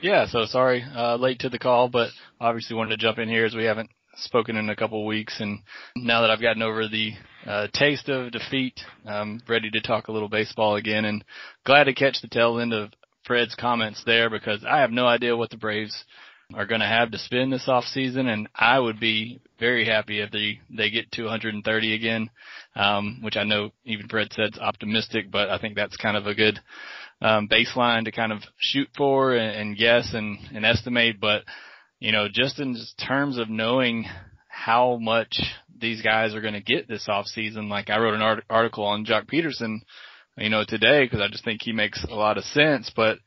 [0.02, 2.10] Yeah, so sorry, uh, late to the call, but
[2.40, 5.40] obviously wanted to jump in here as we haven't spoken in a couple of weeks,
[5.40, 5.60] and
[5.96, 7.12] now that I've gotten over the
[7.48, 11.24] uh, taste of defeat, I'm ready to talk a little baseball again, and
[11.66, 12.92] glad to catch the tail end of
[13.26, 16.04] Fred's comments there because I have no idea what the Braves
[16.54, 20.22] are going to have to spend this off season, and I would be very happy
[20.22, 22.30] if they they get to 130 again,
[22.76, 26.36] um, which I know even Fred said's optimistic, but I think that's kind of a
[26.36, 26.60] good
[27.22, 31.20] um, baseline to kind of shoot for and, and guess and, and estimate.
[31.20, 31.44] But
[32.00, 32.76] you know, just in
[33.08, 34.06] terms of knowing
[34.48, 35.40] how much
[35.80, 38.86] these guys are going to get this off season, like I wrote an art- article
[38.86, 39.80] on Joc Pederson,
[40.38, 43.20] you know, today because I just think he makes a lot of sense, but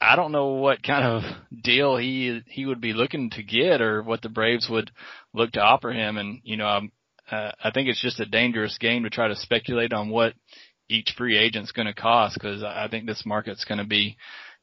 [0.00, 1.22] I don't know what kind of
[1.62, 4.90] deal he he would be looking to get or what the Braves would
[5.34, 6.16] look to offer him.
[6.16, 6.92] And you know, I'm,
[7.30, 10.34] uh, I think it's just a dangerous game to try to speculate on what
[10.88, 14.16] each free agent's going to cost because I think this market's going to be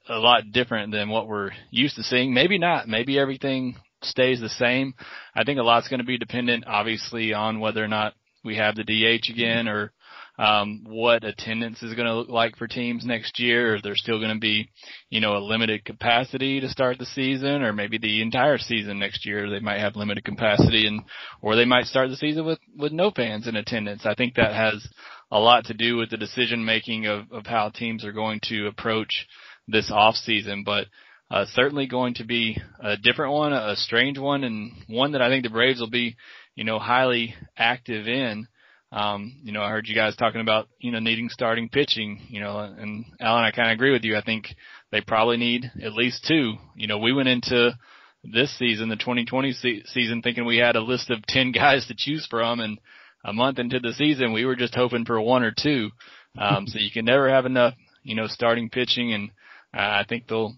[0.07, 2.33] a lot different than what we're used to seeing.
[2.33, 2.87] Maybe not.
[2.87, 4.93] Maybe everything stays the same.
[5.35, 8.75] I think a lot's going to be dependent, obviously, on whether or not we have
[8.75, 9.91] the DH again or
[10.37, 13.75] um, what attendance is going to look like for teams next year.
[13.75, 14.69] Or there's still going to be,
[15.09, 19.25] you know, a limited capacity to start the season, or maybe the entire season next
[19.25, 21.03] year they might have limited capacity, and
[21.41, 24.05] or they might start the season with with no fans in attendance.
[24.05, 24.87] I think that has
[25.31, 28.67] a lot to do with the decision making of of how teams are going to
[28.67, 29.27] approach
[29.67, 30.87] this off season, but.
[31.31, 35.27] Uh, certainly going to be a different one, a strange one, and one that I
[35.27, 36.15] think the Braves will be,
[36.53, 38.47] you know, highly active in.
[38.95, 42.39] Um, you know, I heard you guys talking about, you know, needing starting pitching, you
[42.39, 44.15] know, and Alan, I kind of agree with you.
[44.15, 44.47] I think
[44.89, 46.53] they probably need at least two.
[46.77, 47.77] You know, we went into
[48.23, 51.93] this season, the 2020 se- season, thinking we had a list of 10 guys to
[51.97, 52.79] choose from and
[53.25, 55.89] a month into the season, we were just hoping for one or two.
[56.37, 59.29] Um, so you can never have enough, you know, starting pitching and
[59.75, 60.55] uh, I think they'll,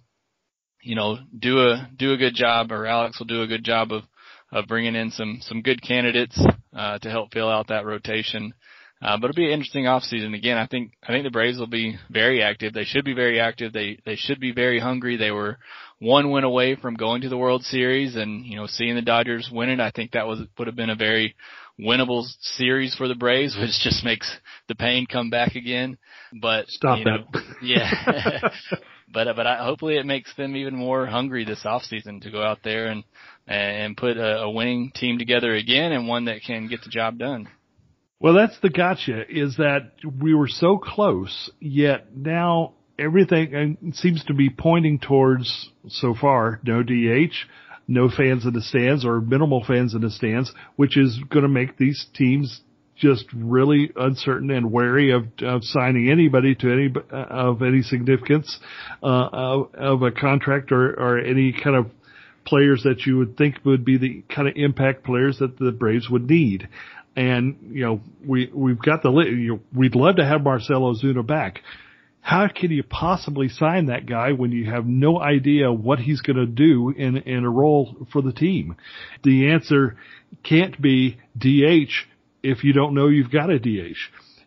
[0.84, 3.91] you know, do a, do a good job or Alex will do a good job
[3.91, 4.04] of,
[4.52, 6.40] of bringing in some some good candidates
[6.76, 8.54] uh, to help fill out that rotation.
[9.00, 10.36] Uh, but it'll be an interesting offseason.
[10.36, 12.74] Again, I think I think the Braves will be very active.
[12.74, 13.72] They should be very active.
[13.72, 15.18] They they should be very hungry.
[15.18, 15.60] They were
[16.00, 19.50] one win away from going to the World Series, and you know seeing the Dodgers
[19.52, 21.36] win it, I think that was would have been a very
[21.80, 24.36] winnable series for the Braves, which just makes
[24.68, 26.00] the pain come back again.
[26.42, 27.34] But stop you that.
[27.34, 28.50] Know, yeah.
[29.14, 32.42] but but I, hopefully it makes them even more hungry this off season to go
[32.42, 33.04] out there and
[33.48, 37.18] and put a, a winning team together again and one that can get the job
[37.18, 37.48] done.
[38.20, 44.24] Well, that's the gotcha is that we were so close, yet now everything uh, seems
[44.26, 47.34] to be pointing towards so far no DH,
[47.88, 51.50] no fans in the stands or minimal fans in the stands, which is going to
[51.50, 52.62] make these teams
[52.96, 58.60] just really uncertain and wary of, of signing anybody to any of any significance
[59.04, 61.86] uh, of, of a contract or, or any kind of
[62.48, 66.10] players that you would think would be the kind of impact players that the Braves
[66.10, 66.70] would need.
[67.16, 71.62] And, you know, we, we've got the, we'd love to have Marcell Ozuna back.
[72.22, 76.38] How can you possibly sign that guy when you have no idea what he's going
[76.38, 78.76] to do in, in a role for the team?
[79.24, 79.98] The answer
[80.44, 81.92] can't be DH
[82.44, 83.98] if you don't know you've got a DH.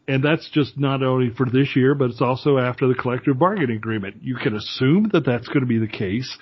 [0.07, 3.77] And that's just not only for this year, but it's also after the collective bargaining
[3.77, 4.17] agreement.
[4.23, 6.37] You can assume that that's going to be the case,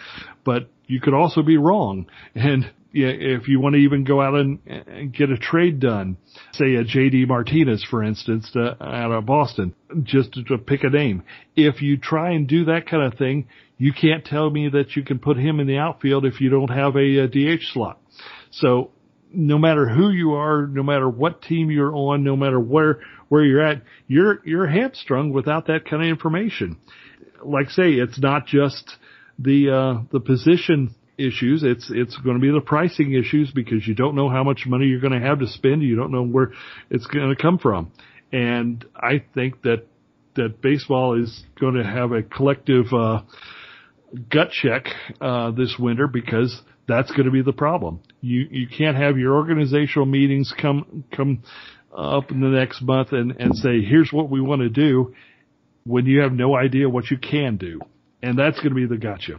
[0.44, 2.06] but you could also be wrong.
[2.34, 6.16] And if you want to even go out and, and get a trade done,
[6.52, 10.88] say a JD Martinez, for instance, to, out of Boston, just to, to pick a
[10.88, 11.22] name.
[11.54, 15.04] If you try and do that kind of thing, you can't tell me that you
[15.04, 18.00] can put him in the outfield if you don't have a, a DH slot.
[18.50, 18.90] So
[19.32, 23.44] no matter who you are, no matter what team you're on, no matter where where
[23.44, 26.78] you're at, you're you're hamstrung without that kind of information.
[27.44, 28.96] Like say, it's not just
[29.38, 31.62] the uh, the position issues.
[31.62, 34.86] It's it's going to be the pricing issues because you don't know how much money
[34.86, 35.82] you're going to have to spend.
[35.82, 36.52] You don't know where
[36.90, 37.92] it's going to come from.
[38.32, 39.86] And I think that
[40.34, 43.22] that baseball is going to have a collective uh,
[44.30, 44.86] gut check
[45.20, 48.00] uh, this winter because that's going to be the problem.
[48.20, 51.42] You you can't have your organizational meetings come come
[51.96, 55.14] up in the next month and and say here's what we want to do
[55.84, 57.80] when you have no idea what you can do,
[58.22, 59.34] and that's going to be the gotcha.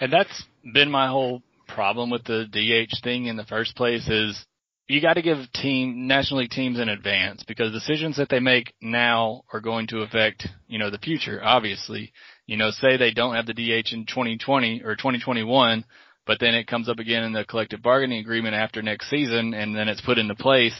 [0.00, 4.44] And that's been my whole problem with the DH thing in the first place is
[4.88, 8.74] you got to give team National League teams in advance because decisions that they make
[8.80, 11.40] now are going to affect you know the future.
[11.42, 12.12] Obviously,
[12.46, 15.84] you know, say they don't have the DH in 2020 or 2021,
[16.26, 19.74] but then it comes up again in the collective bargaining agreement after next season, and
[19.74, 20.76] then it's put into place.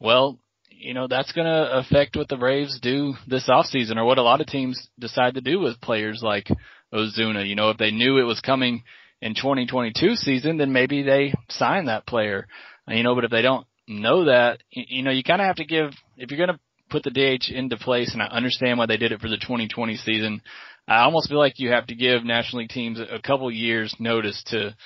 [0.00, 0.38] Well,
[0.70, 4.22] you know, that's going to affect what the Braves do this offseason or what a
[4.22, 6.48] lot of teams decide to do with players like
[6.94, 7.46] Ozuna.
[7.46, 8.84] You know, if they knew it was coming
[9.20, 12.46] in 2022 season, then maybe they sign that player.
[12.86, 15.64] You know, but if they don't know that, you know, you kind of have to
[15.64, 18.96] give, if you're going to put the DH into place, and I understand why they
[18.96, 20.42] did it for the 2020 season,
[20.86, 24.42] I almost feel like you have to give National League teams a couple years notice
[24.48, 24.76] to,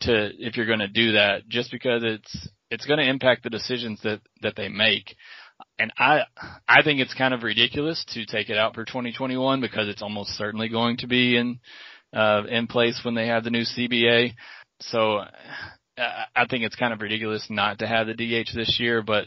[0.00, 3.50] to, if you're going to do that, just because it's, it's going to impact the
[3.50, 5.14] decisions that, that they make.
[5.78, 6.22] And I,
[6.68, 10.30] I think it's kind of ridiculous to take it out for 2021 because it's almost
[10.30, 11.60] certainly going to be in,
[12.12, 14.32] uh, in place when they have the new CBA.
[14.80, 15.26] So uh,
[16.34, 19.26] I think it's kind of ridiculous not to have the DH this year, but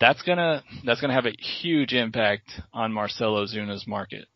[0.00, 4.26] that's gonna that's gonna have a huge impact on Marcell Ozuna's market.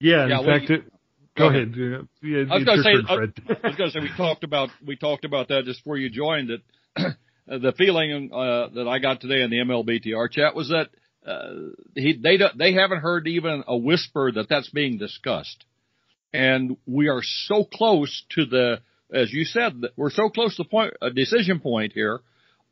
[0.00, 0.84] Yeah, in fact, it,
[1.36, 1.68] go, go ahead.
[1.68, 2.08] ahead.
[2.22, 3.14] Yeah, I was going to say, I,
[3.64, 6.10] I was going to say we talked about we talked about that just before you
[6.10, 6.50] joined.
[6.50, 7.16] That
[7.46, 10.88] the feeling uh, that I got today in the MLBTR chat was that
[11.28, 15.64] uh, he they they haven't heard even a whisper that that's being discussed,
[16.32, 18.80] and we are so close to the
[19.12, 22.20] as you said, we're so close to the point, a decision point here.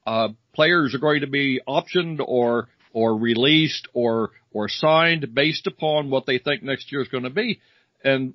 [0.07, 6.11] Uh, players are going to be optioned or or released or or signed based upon
[6.11, 7.61] what they think next year is going to be,
[8.03, 8.35] and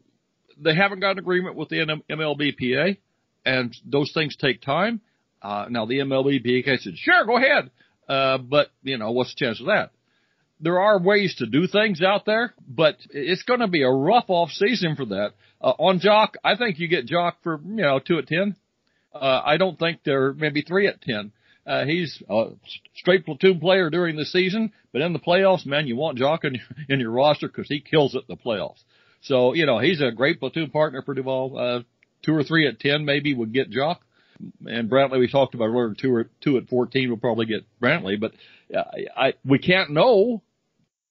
[0.58, 2.98] they haven't got an agreement with the MLBPA,
[3.46, 5.02] and those things take time.
[5.42, 7.72] Uh, now the MLBPA said, sure, go ahead,
[8.08, 9.92] uh, but you know what's the chance of that?
[10.62, 14.26] There are ways to do things out there, but it's going to be a rough
[14.28, 15.32] off season for that.
[15.62, 18.56] Uh, on Joc, I think you get Joc for, you know, two at 10.
[19.14, 21.32] Uh, I don't think there are maybe three at 10.
[21.66, 22.48] Uh, he's a
[22.96, 26.60] straight platoon player during the season, but in the playoffs, man, you want Joc in,
[26.90, 28.84] in your roster because he kills it in the playoffs.
[29.22, 31.58] So, you know, he's a great platoon partner for Duvall.
[31.58, 31.84] Uh,
[32.24, 33.98] two or three at 10 maybe would get Joc.
[34.66, 38.20] And Brantley, we talked about earlier, two or two at 14 We'll probably get Brantley,
[38.20, 38.32] but
[38.76, 38.84] uh,
[39.16, 40.42] I, we can't know.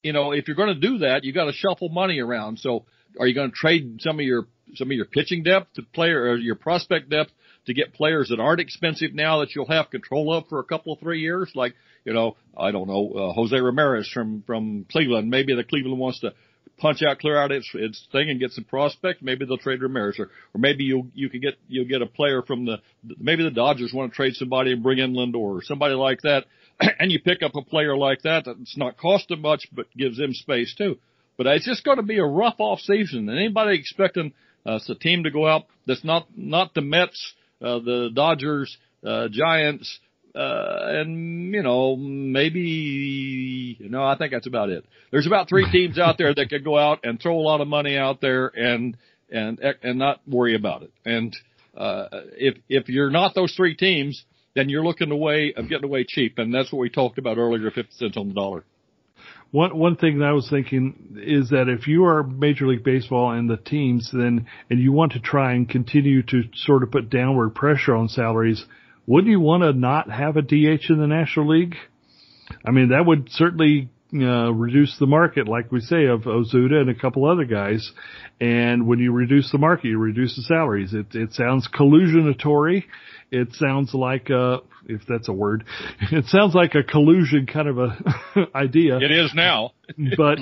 [0.03, 2.59] You know, if you're going to do that, you got to shuffle money around.
[2.61, 2.85] So,
[3.19, 6.23] are you going to trade some of your some of your pitching depth to player
[6.23, 7.33] or your prospect depth
[7.67, 10.93] to get players that aren't expensive now that you'll have control of for a couple
[10.93, 11.51] of three years?
[11.55, 11.75] Like
[12.05, 15.31] you know, I don't know, uh, Jose Ramirez from from Cleveland.
[15.31, 16.33] Maybe the Cleveland wants to
[16.79, 19.23] punch out, clear out its its thing and get some prospect.
[19.23, 22.43] Maybe they'll trade Ramirez, or or maybe you you can get you'll get a player
[22.43, 22.79] from the
[23.19, 26.45] maybe the Dodgers want to trade somebody and bring in Lindor or somebody like that,
[26.99, 30.33] and you pick up a player like that that's not costing much but gives them
[30.33, 30.99] space too.
[31.37, 33.29] But it's just going to be a rough off season.
[33.29, 34.33] And anybody expecting
[34.67, 39.29] uh, a team to go out that's not not the Mets, uh, the Dodgers, uh,
[39.31, 39.99] Giants,
[40.35, 44.85] uh, and you know maybe you know I think that's about it.
[45.11, 47.69] There's about three teams out there that could go out and throw a lot of
[47.69, 48.97] money out there and
[49.31, 50.93] and and not worry about it.
[51.05, 51.37] And
[51.77, 52.07] uh,
[52.37, 54.25] if if you're not those three teams,
[54.55, 57.71] then you're looking away of getting away cheap, and that's what we talked about earlier,
[57.71, 58.65] fifty cents on the dollar.
[59.51, 63.33] One one thing that I was thinking is that if you are Major League Baseball
[63.33, 67.09] and the teams, then and you want to try and continue to sort of put
[67.09, 68.65] downward pressure on salaries,
[69.09, 71.75] wouldn't you want to not have a DH in the National League?
[72.65, 76.91] I mean, that would certainly uh, reduce the market, like we say, of Ozuna and
[76.91, 77.91] a couple other guys.
[78.39, 80.93] And when you reduce the market, you reduce the salaries.
[80.93, 82.85] It it sounds collusionatory.
[83.31, 85.65] It sounds like uh if that's a word.
[86.11, 87.97] It sounds like a collusion kind of a
[88.55, 88.97] idea.
[88.97, 89.73] It is now.
[90.17, 90.39] but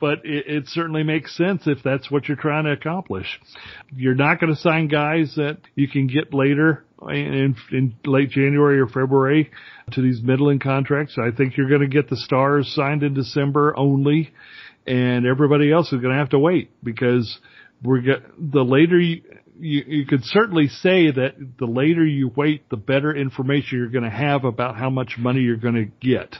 [0.00, 3.40] but it, it certainly makes sense if that's what you're trying to accomplish.
[3.94, 8.80] You're not going to sign guys that you can get later in, in late January
[8.80, 9.50] or February
[9.92, 11.16] to these middling contracts.
[11.18, 14.32] I think you're going to get the stars signed in December only,
[14.86, 17.38] and everybody else is going to have to wait because
[17.82, 19.22] we're get, the later you,
[19.58, 24.04] you, you could certainly say that the later you wait, the better information you're going
[24.04, 26.36] to have about how much money you're going to get.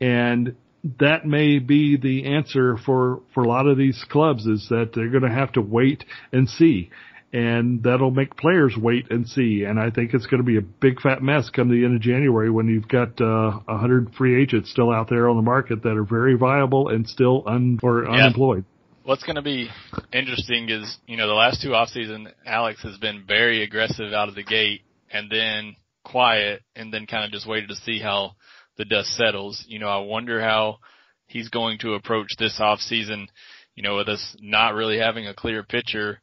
[0.00, 0.56] And
[0.98, 5.10] that may be the answer for, for a lot of these clubs is that they're
[5.10, 6.90] going to have to wait and see.
[7.32, 9.64] And that'll make players wait and see.
[9.64, 12.00] And I think it's going to be a big fat mess come the end of
[12.00, 15.42] January when you've got uh, a uh, hundred free agents still out there on the
[15.42, 18.24] market that are very viable and still un or yeah.
[18.24, 18.64] unemployed
[19.10, 19.68] what's going to be
[20.12, 24.28] interesting is, you know, the last two off season, Alex has been very aggressive out
[24.28, 24.82] of the gate
[25.12, 28.36] and then quiet and then kind of just waited to see how
[28.76, 29.64] the dust settles.
[29.66, 30.78] You know, I wonder how
[31.26, 33.26] he's going to approach this off season,
[33.74, 36.20] you know, with us not really having a clear picture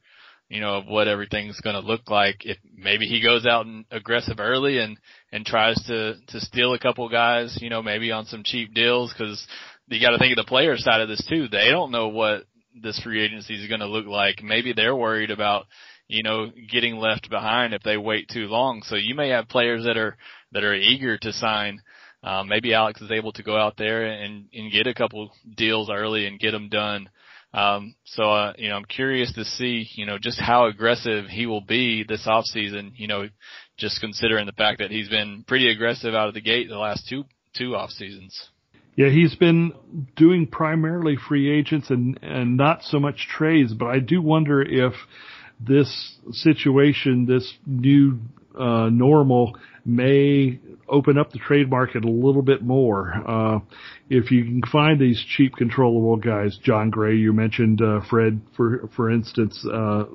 [0.47, 2.45] you know, of what everything's going to look like.
[2.45, 4.97] If maybe he goes out and aggressive early and,
[5.29, 9.11] and tries to, to steal a couple guys, you know, maybe on some cheap deals
[9.11, 9.45] because
[9.89, 11.49] you got to think of the player side of this too.
[11.49, 12.45] They don't know what
[12.81, 14.41] this free agency is going to look like.
[14.43, 15.65] Maybe they're worried about,
[16.07, 18.81] you know, getting left behind if they wait too long.
[18.83, 20.17] So you may have players that are,
[20.51, 21.81] that are eager to sign.
[22.23, 25.89] Um, maybe Alex is able to go out there and, and get a couple deals
[25.89, 27.09] early and get them done.
[27.53, 31.45] Um, so, uh, you know, I'm curious to see, you know, just how aggressive he
[31.45, 33.29] will be this off season, you know,
[33.77, 37.07] just considering the fact that he's been pretty aggressive out of the gate the last
[37.07, 37.23] two,
[37.55, 38.49] two off seasons.
[38.97, 39.73] Yeah, he's been
[40.15, 44.93] doing primarily free agents and, and not so much trades, but I do wonder if
[45.59, 48.19] this situation, this new
[48.59, 53.13] uh, normal may open up the trade market a little bit more.
[53.27, 53.59] Uh,
[54.09, 58.89] if you can find these cheap, controllable guys, Jon Gray, you mentioned uh, Fred, for
[58.95, 60.05] for instance, uh,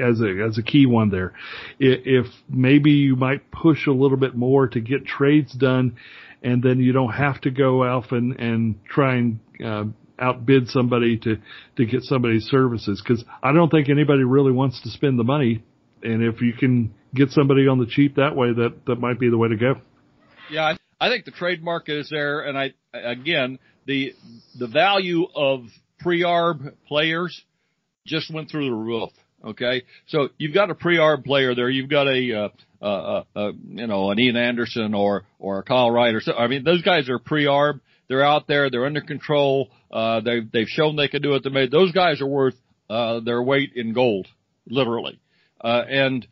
[0.00, 1.32] as a as a key one there.
[1.80, 5.96] If maybe you might push a little bit more to get trades done,
[6.42, 9.84] and then you don't have to go off and and try and uh,
[10.18, 11.36] outbid somebody to
[11.76, 15.62] to get somebody's services because I don't think anybody really wants to spend the money.
[16.02, 19.30] And if you can get somebody on the cheap that way, that that might be
[19.30, 19.74] the way to go.
[20.50, 24.14] Yeah, I, think the trade market is there, and I again the
[24.58, 25.66] the value of
[25.98, 27.42] pre-arb players
[28.06, 29.10] just went through the roof.
[29.44, 31.70] Okay, so you've got a pre-arb player there.
[31.70, 32.48] You've got a, uh,
[32.80, 36.32] uh, uh, uh, you know, an Ian Anderson or or a Kyle Wright or so.
[36.32, 37.80] I mean, those guys are pre-arb.
[38.08, 38.70] They're out there.
[38.70, 39.68] They're under control.
[39.90, 41.44] Uh, they've they've shown they can do it.
[41.44, 42.54] They made those guys are worth
[42.88, 44.26] uh, their weight in gold,
[44.66, 45.18] literally.
[45.60, 46.26] Uh, and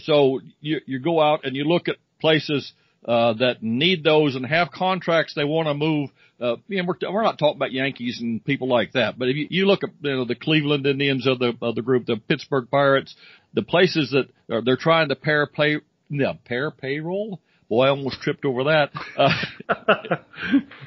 [0.00, 2.72] so you you go out and you look at places
[3.06, 6.10] uh, that need those and have contracts they want to move.
[6.40, 9.46] Uh, know, we're, we're not talking about Yankees and people like that, but if you,
[9.50, 12.68] you look at you know, the Cleveland Indians of the of the group, the Pittsburgh
[12.70, 13.14] Pirates,
[13.54, 15.76] the places that are, they're trying to pair pay,
[16.12, 17.40] yeah, pair payroll.
[17.68, 18.90] Boy, I almost tripped over that.
[19.16, 19.30] Uh,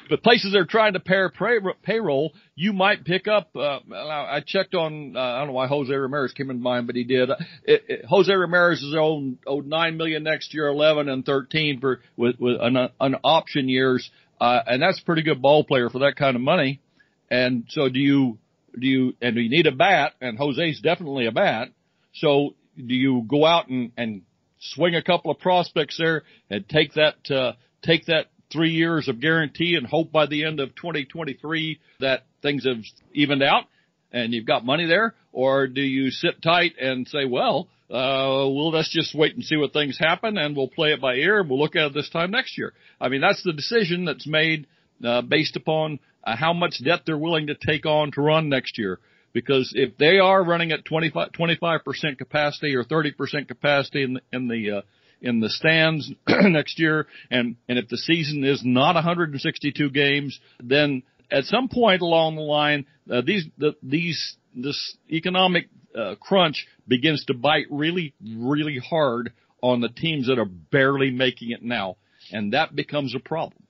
[0.08, 3.50] but places they're trying to pair pay, payroll, you might pick up.
[3.56, 5.16] Uh, I checked on.
[5.16, 7.30] Uh, I don't know why Jose Ramirez came in mind, but he did.
[7.64, 12.02] It, it, Jose Ramirez is owed, owed nine million next year, eleven and thirteen for
[12.16, 14.08] with with an, an option years,
[14.40, 16.80] uh, and that's a pretty good ball player for that kind of money.
[17.28, 18.38] And so, do you
[18.78, 20.12] do you and do you need a bat?
[20.20, 21.70] And Jose's definitely a bat.
[22.14, 24.22] So, do you go out and and
[24.60, 27.52] swing a couple of prospects there and take that uh,
[27.82, 32.64] take that three years of guarantee and hope by the end of 2023 that things
[32.64, 32.82] have
[33.12, 33.64] evened out
[34.12, 38.70] and you've got money there, or do you sit tight and say, well, uh, well,
[38.70, 41.50] let's just wait and see what things happen and we'll play it by ear and
[41.50, 42.72] we'll look at it this time next year.
[43.00, 44.66] I mean, that's the decision that's made,
[45.04, 48.78] uh, based upon uh, how much debt they're willing to take on to run next
[48.78, 49.00] year
[49.36, 54.48] because if they are running at 25, percent capacity or 30% capacity in the, in
[54.48, 54.80] the, uh,
[55.20, 61.02] in the stands next year, and, and if the season is not 162 games, then
[61.30, 67.22] at some point along the line, uh, these, the, these, this economic, uh, crunch begins
[67.26, 71.96] to bite really, really hard on the teams that are barely making it now.
[72.32, 73.62] And that becomes a problem.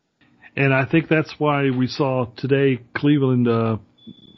[0.56, 3.78] And I think that's why we saw today Cleveland, uh,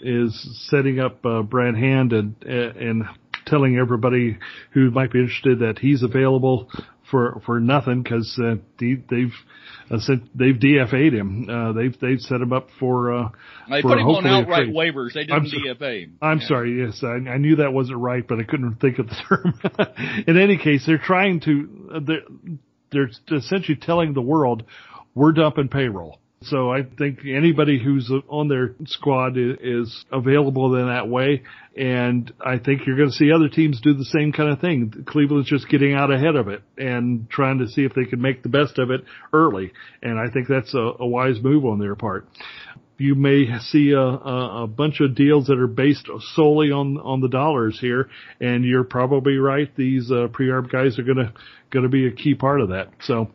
[0.00, 3.04] is setting up uh, Brad Hand and and
[3.46, 4.38] telling everybody
[4.72, 6.68] who might be interested that he's available
[7.10, 9.32] for for nothing because uh, they've
[9.90, 11.48] uh, said they've DFA'd him.
[11.48, 13.12] Uh, they've they've set him up for.
[13.12, 13.28] Uh,
[13.70, 15.14] they for put him on outright waivers.
[15.14, 16.18] They didn't I'm DFA him.
[16.20, 16.48] I'm yeah.
[16.48, 16.84] sorry.
[16.84, 20.24] Yes, I, I knew that wasn't right, but I couldn't think of the term.
[20.26, 21.90] In any case, they're trying to.
[21.94, 22.20] Uh, they're,
[22.90, 24.64] they're essentially telling the world
[25.14, 26.20] we're dumping payroll.
[26.42, 31.42] So I think anybody who's on their squad is available in that way.
[31.76, 35.04] And I think you're going to see other teams do the same kind of thing.
[35.06, 38.42] Cleveland's just getting out ahead of it and trying to see if they can make
[38.42, 39.72] the best of it early.
[40.02, 42.28] And I think that's a, a wise move on their part.
[42.98, 47.20] You may see a, a, a bunch of deals that are based solely on on
[47.20, 48.10] the dollars here,
[48.40, 49.70] and you're probably right.
[49.76, 51.32] These uh, pre-arb guys are gonna
[51.70, 52.88] gonna be a key part of that.
[53.02, 53.30] So,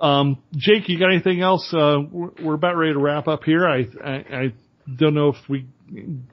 [0.00, 1.72] um, Jake, you got anything else?
[1.72, 3.66] Uh, we're, about ready to wrap up here.
[3.66, 4.52] I, I, I,
[4.96, 5.66] don't know if we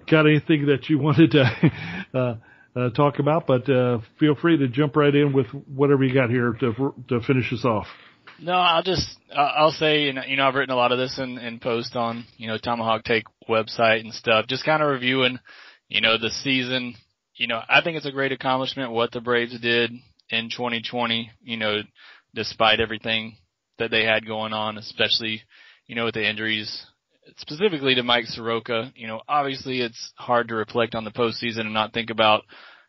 [0.10, 1.72] got anything that you wanted to
[2.14, 2.36] uh,
[2.76, 6.30] uh, talk about, but uh, feel free to jump right in with whatever you got
[6.30, 7.88] here to to finish us off.
[8.40, 11.18] No, I'll just I'll say you know, you know I've written a lot of this
[11.18, 15.40] in, in post on you know Tomahawk Take website and stuff, just kind of reviewing
[15.90, 16.96] you know the season.
[17.36, 19.92] You know I think it's a great accomplishment what the Braves did
[20.30, 21.32] in 2020.
[21.42, 21.82] You know
[22.34, 23.38] despite everything
[23.80, 25.42] that they had going on, especially,
[25.88, 26.86] you know, with the injuries,
[27.38, 28.92] specifically to Mike Soroka.
[28.96, 32.44] You know, obviously it's hard to reflect on the postseason and not think about,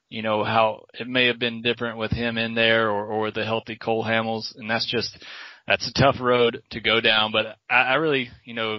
[0.09, 3.45] you know, how it may have been different with him in there or, or the
[3.45, 4.55] healthy Cole Hamels.
[4.57, 5.19] And that's just,
[5.67, 7.33] that's a tough road to go down.
[7.33, 8.79] But I, I really, you know,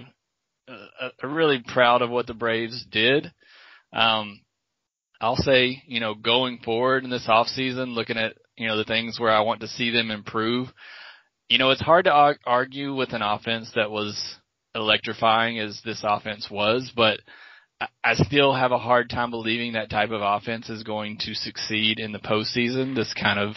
[0.68, 3.30] uh, I'm really proud of what the Braves did.
[3.92, 4.40] Um,
[5.20, 8.84] I'll say, you know, going forward in this off season, looking at, you know, the
[8.84, 10.68] things where I want to see them improve,
[11.48, 14.36] you know, it's hard to argue with an offense that was
[14.74, 17.20] electrifying as this offense was, but
[17.80, 22.00] I still have a hard time believing that type of offense is going to succeed
[22.00, 22.94] in the postseason.
[22.94, 23.54] This kind of,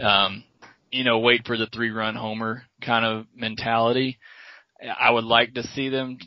[0.00, 0.44] um,
[0.92, 4.18] you know, wait for the three run homer kind of mentality.
[4.80, 6.18] I would like to see them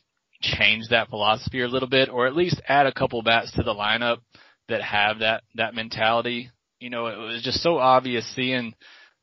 [0.42, 3.74] change that philosophy a little bit, or at least add a couple bats to the
[3.74, 4.18] lineup
[4.68, 6.50] that have that that mentality.
[6.80, 8.74] You know, it was just so obvious seeing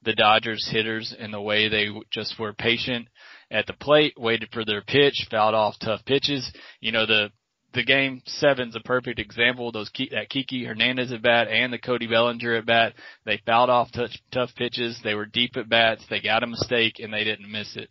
[0.03, 3.09] the Dodgers hitters and the way they just were patient
[3.51, 6.51] at the plate, waited for their pitch, fouled off tough pitches.
[6.81, 7.31] You know, the
[7.75, 9.71] the game seven's a perfect example.
[9.73, 12.95] Those that Kiki Hernandez at bat and the Cody Bellinger at bat,
[13.25, 14.99] they fouled off touch, tough pitches.
[15.05, 16.05] They were deep at bats.
[16.09, 17.91] They got a mistake and they didn't miss it.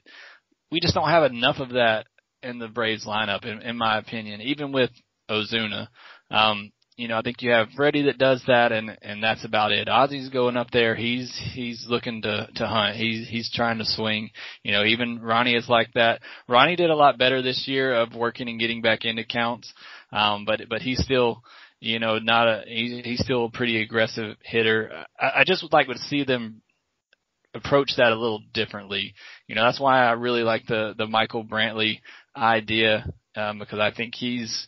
[0.72, 2.08] We just don't have enough of that
[2.42, 4.42] in the Braves lineup, in, in my opinion.
[4.42, 4.90] Even with
[5.30, 5.88] Ozuna,
[6.32, 9.72] um, you know, I think you have Freddie that does that, and and that's about
[9.72, 9.88] it.
[9.88, 10.96] Ozzy's going up there.
[10.96, 12.96] He's he's looking to to hunt.
[12.96, 14.32] He's he's trying to swing.
[14.64, 16.22] You know, even Ronnie is like that.
[16.50, 19.72] Ronnie did a lot better this year of working and getting back into counts,
[20.12, 21.44] um, but but he's still
[21.80, 25.06] you know not a he's he's still a pretty aggressive hitter.
[25.20, 26.64] I, I just would like to see them
[27.54, 29.14] approach that a little differently.
[29.48, 32.00] You know, that's why I really like the the Michael Brantley
[32.36, 34.68] idea um, because I think he's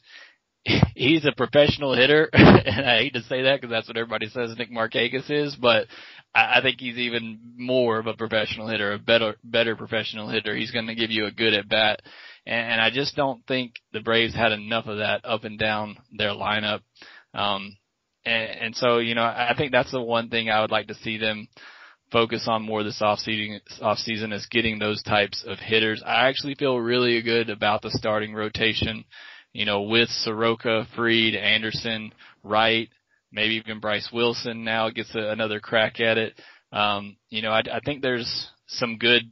[0.95, 4.55] he's a professional hitter, and I hate to say that because that's what everybody says
[4.57, 5.87] Nick Markakis is, but
[6.33, 10.55] I, I think he's even more of a professional hitter, a better better professional hitter.
[10.55, 12.01] He's going to give you a good at bat,
[12.45, 15.97] and, and I just don't think the Braves had enough of that up and down
[16.11, 16.81] their lineup.
[17.33, 17.77] Um,
[18.25, 20.95] and, and so you know, I think that's the one thing I would like to
[20.95, 21.47] see them
[22.11, 26.03] focus on more this off season off season is getting those types of hitters.
[26.05, 29.05] I actually feel really good about the starting rotation
[29.53, 32.89] you know, with Soroka, Fried, Anderson, Wright,
[33.31, 36.39] maybe even Bryce Wilson now gets a, another crack at it.
[36.71, 39.23] Um, you know, I, I think there's some good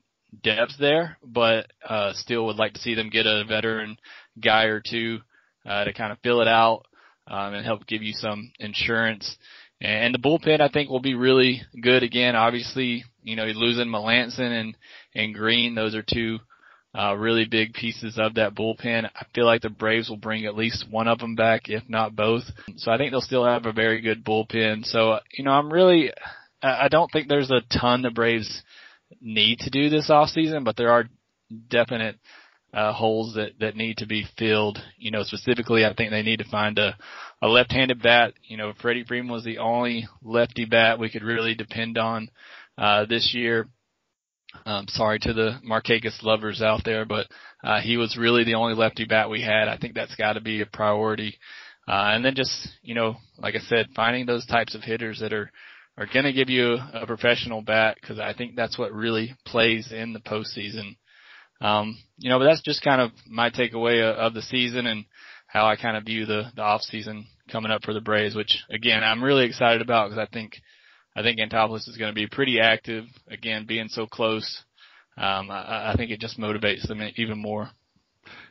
[0.43, 3.97] depth there, but uh, still would like to see them get a veteran
[4.41, 5.19] guy or two
[5.65, 6.85] uh, to kind of fill it out
[7.27, 9.37] um, and help give you some insurance.
[9.79, 12.35] And the bullpen, I think, will be really good again.
[12.35, 14.77] Obviously, you know, losing Melancon and
[15.13, 16.39] and Greene; those are two
[16.97, 19.05] uh, really big pieces of that bullpen.
[19.15, 22.15] I feel like the Braves will bring at least one of them back, if not
[22.15, 22.43] both.
[22.77, 24.83] So I think they'll still have a very good bullpen.
[24.83, 26.11] So, you know, I'm really,
[26.61, 28.63] I don't think there's a ton the Braves
[29.21, 31.05] need to do this off season, but there are
[31.69, 32.17] definite
[32.73, 34.79] uh, holes that, that need to be filled.
[34.97, 36.97] You know, specifically, I think they need to find a,
[37.43, 38.33] a left-handed bat.
[38.43, 42.29] You know, Freddie Freeman was the only lefty bat we could really depend on,
[42.77, 43.67] uh, this year.
[44.65, 47.27] Um, sorry to the Markakis lovers out there, but
[47.63, 49.67] uh, he was really the only lefty bat we had.
[49.67, 51.37] I think that's got to be a priority.
[51.87, 55.33] Uh, and then just, you know, like I said, finding those types of hitters that
[55.33, 55.51] are,
[55.97, 59.91] are going to give you a professional bat because I think that's what really plays
[59.91, 60.97] in the postseason.
[61.61, 65.05] Um, you know, but that's just kind of my takeaway of the season and
[65.47, 68.59] how I kind of view the, the off season coming up for the Braves, which
[68.69, 70.57] again, I'm really excited about because I think
[71.17, 73.05] I think Anthopoulos is going to be pretty active.
[73.27, 74.63] Again, being so close,
[75.17, 77.71] um, I, I think it just motivates them even more.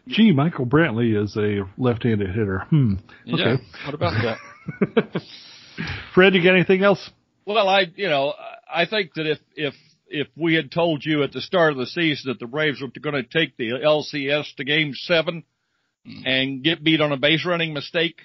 [0.09, 2.65] Gee, Michael Brantley is a left-handed hitter.
[2.71, 2.95] Hmm.
[3.33, 3.43] Okay.
[3.43, 4.39] Yeah, what about
[4.83, 5.23] that?
[6.15, 7.09] Fred, you got anything else?
[7.45, 8.35] Well, I, you know,
[8.73, 9.75] I think that if, if,
[10.09, 12.89] if we had told you at the start of the season that the Braves were
[13.01, 15.45] going to take the LCS to game seven
[16.05, 16.23] mm.
[16.27, 18.21] and get beat on a base running mistake,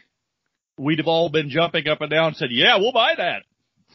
[0.80, 3.44] we'd have all been jumping up and down and said, yeah, we'll buy that.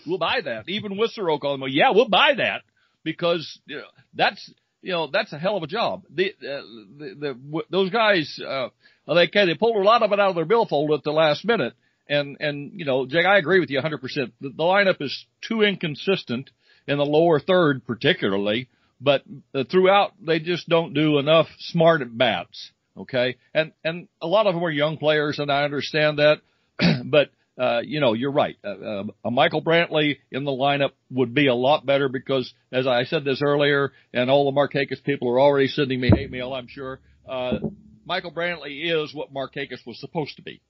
[0.07, 0.69] We'll buy that.
[0.69, 2.63] Even with Soroka, well, yeah, we'll buy that
[3.03, 3.85] because you know,
[4.15, 4.51] that's
[4.83, 6.05] you know that's a hell of a job.
[6.11, 6.63] The, uh,
[6.99, 8.69] the, the those guys, uh,
[9.07, 11.75] they they pulled a lot of it out of their billfold at the last minute.
[12.09, 14.01] And and you know, Jake, I agree with you 100%.
[14.03, 16.51] The, the lineup is too inconsistent
[16.87, 18.69] in the lower third, particularly.
[19.01, 19.23] But
[19.55, 22.71] uh, throughout, they just don't do enough smart at bats.
[22.97, 26.41] Okay, and and a lot of them are young players, and I understand that.
[27.05, 28.57] but uh, you know, you're right.
[28.65, 32.87] Uh, uh, a Michael Brantley in the lineup would be a lot better because, as
[32.87, 36.53] I said this earlier, and all the Markakis people are already sending me hate mail,
[36.53, 37.01] I'm sure.
[37.29, 37.59] Uh,
[38.05, 40.61] Michael Brantley is what Markakis was supposed to be.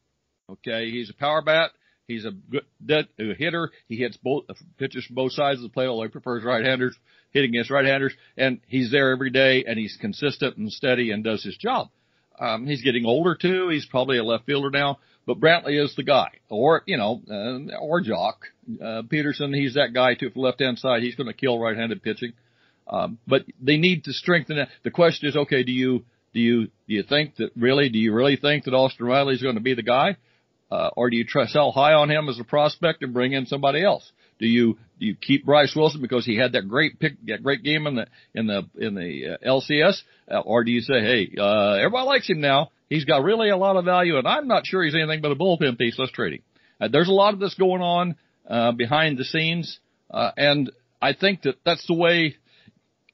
[0.50, 1.72] Okay, he's a power bat.
[2.06, 3.72] He's a good a hitter.
[3.88, 4.44] He hits both
[4.78, 5.88] pitches from both sides of the plate.
[5.88, 6.96] Although he prefers right-handers,
[7.32, 11.42] hitting against right-handers, and he's there every day, and he's consistent and steady and does
[11.42, 11.88] his job.
[12.38, 13.70] Um, he's getting older too.
[13.70, 17.76] He's probably a left fielder now, but Brantley is the guy, or you know, uh,
[17.78, 18.34] or Joc
[18.80, 19.54] uh, Pederson.
[19.54, 21.02] He's that guy too for left hand side.
[21.02, 22.32] He's going to kill right-handed pitching.
[22.88, 24.68] Um, but they need to strengthen it.
[24.84, 28.14] The question is, okay, do you do you do you think that really do you
[28.14, 30.16] really think that Austin Riley is going to be the guy,
[30.70, 33.46] uh, or do you try sell high on him as a prospect and bring in
[33.46, 34.10] somebody else?
[34.38, 37.64] Do you do you keep Bryce Wilson because he had that great pick, that great
[37.64, 39.96] game in the in the in the uh, LCS,
[40.30, 42.70] uh, or do you say, hey, uh, everybody likes him now.
[42.88, 45.36] He's got really a lot of value, and I'm not sure he's anything but a
[45.36, 45.98] bullpen piece.
[45.98, 46.42] Let's trade him.
[46.80, 48.16] Uh, there's a lot of this going on
[48.48, 49.80] uh, behind the scenes,
[50.10, 50.70] uh, and
[51.00, 52.36] I think that that's the way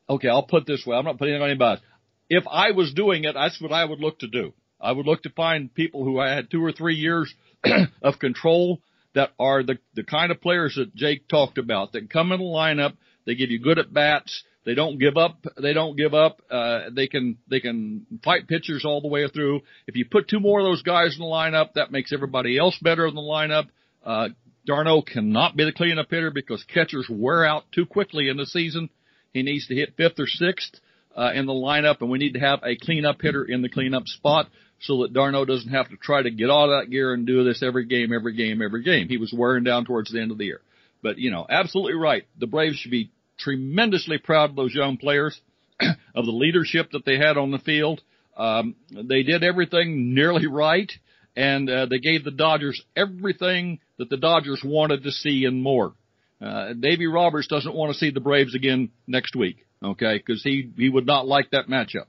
[0.09, 0.97] okay, I'll put this way.
[0.97, 1.83] I'm not putting anybody on anybody.
[2.29, 4.53] If I was doing it, that's what I would look to do.
[4.81, 7.33] I would look to find people who I had two or three years
[8.03, 8.81] of control
[9.15, 12.47] that are the, the kind of players that Jake talked about that come in the
[12.47, 12.97] lineup.
[13.27, 14.43] They give you good at bats.
[14.65, 15.45] They don't give up.
[15.61, 16.41] They don't give up.
[16.51, 19.63] Uh, they can, they can fight pitchers all the way through.
[19.87, 22.79] If you put two more of those guys in the lineup, that makes everybody else
[22.81, 23.67] better in the lineup.
[24.05, 24.29] Uh,
[24.65, 28.89] d'Arnaud cannot be the cleanup hitter because catchers wear out too quickly in the season.
[29.33, 30.77] He needs to hit fifth or sixth
[31.17, 34.07] uh, in the lineup, and we need to have a cleanup hitter in the cleanup
[34.07, 34.49] spot
[34.81, 37.63] so that d'Arnaud doesn't have to try to get of that gear and do this
[37.63, 39.09] every game, every game, every game.
[39.09, 40.61] He was wearing down towards the end of the year.
[41.03, 42.25] But, you know, absolutely right.
[42.39, 43.11] The Braves should be
[43.43, 45.41] tremendously proud of those young players,
[46.15, 48.01] of the leadership that they had on the field.
[48.37, 50.91] Um, they did everything nearly right,
[51.37, 55.95] and uh, they gave the Dodgers everything that the Dodgers wanted to see and more.
[56.41, 60.19] Uh, Davy Roberts doesn't want to see the Braves again next week, okay?
[60.19, 62.07] Because he he would not like that matchup.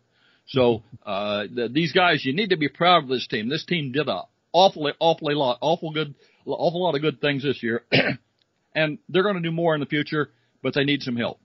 [0.47, 3.47] So uh, the, these guys, you need to be proud of this team.
[3.47, 6.15] This team did a awfully awfully lot, awful good,
[6.45, 7.83] awful lot of good things this year,
[8.75, 10.31] and they're going to do more in the future,
[10.63, 11.39] but they need some help.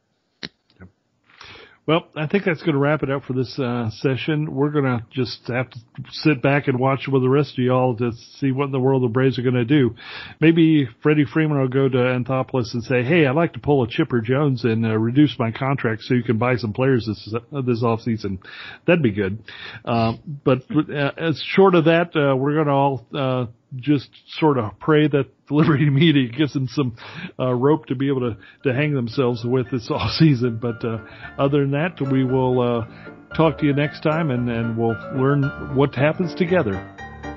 [1.89, 4.55] Well, I think that's going to wrap it up for this uh, session.
[4.55, 5.79] We're going to just have to
[6.11, 9.03] sit back and watch with the rest of y'all to see what in the world
[9.03, 9.95] the Braves are going to do.
[10.39, 13.89] Maybe Freddie Freeman will go to Anthopoulos and say, "Hey, I'd like to pull a
[13.89, 17.63] Chipper Jones and uh, reduce my contract so you can buy some players this uh,
[17.63, 18.41] this off season."
[18.87, 19.39] That'd be good.
[19.87, 23.47] Um, but uh, as short of that, uh, we're going to all uh,
[23.77, 24.09] just
[24.39, 26.97] sort of pray that the Liberty Media gives them some
[27.39, 30.59] uh, rope to be able to, to hang themselves with this off season.
[30.61, 30.99] But uh,
[31.39, 35.43] other than that, we will uh, talk to you next time and, and we'll learn
[35.75, 36.95] what happens together.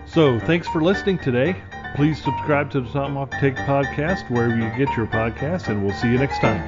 [0.08, 1.62] So thanks for listening today.
[1.96, 6.08] Please subscribe to the Tomahawk Take podcast wherever you get your podcasts, and we'll see
[6.08, 6.66] you next time.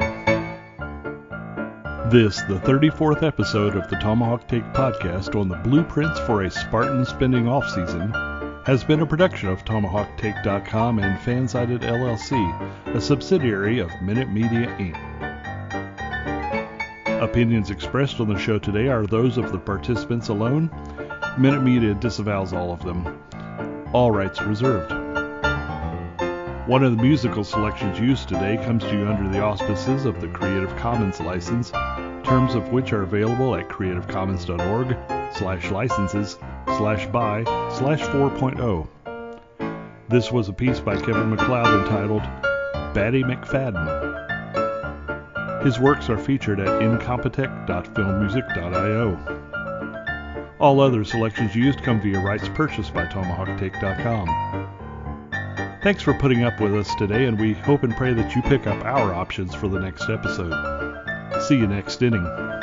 [2.10, 7.06] This, the 34th episode of the Tomahawk Take podcast on the blueprints for a Spartan
[7.06, 8.12] spending off season
[8.66, 14.98] has been a production of TomahawkTake.com and Fansided LLC, a subsidiary of Minute Media Inc.
[17.22, 20.72] Opinions expressed on the show today are those of the participants alone.
[21.38, 23.22] Minute Media disavows all of them.
[23.92, 24.94] All rights reserved.
[26.66, 30.30] One of the musical selections used today comes to you under the auspices of the
[30.30, 31.72] Creative Commons license,
[32.24, 36.38] terms of which are available at creativecommons.org slash licenses
[36.78, 37.44] slash by
[37.78, 38.88] slash 4.0.
[40.10, 42.22] This was a piece by Kevin MacLeod entitled
[42.94, 44.12] Batty McFadden.
[45.64, 49.40] His works are featured at incompetech.filmmusic.io.
[50.60, 54.70] All other selections used come via rights purchased by TomahawkTake.com.
[55.82, 58.68] Thanks for putting up with us today, and we hope and pray that you pick
[58.68, 60.54] up our options for the next episode.
[61.42, 62.63] See you next inning.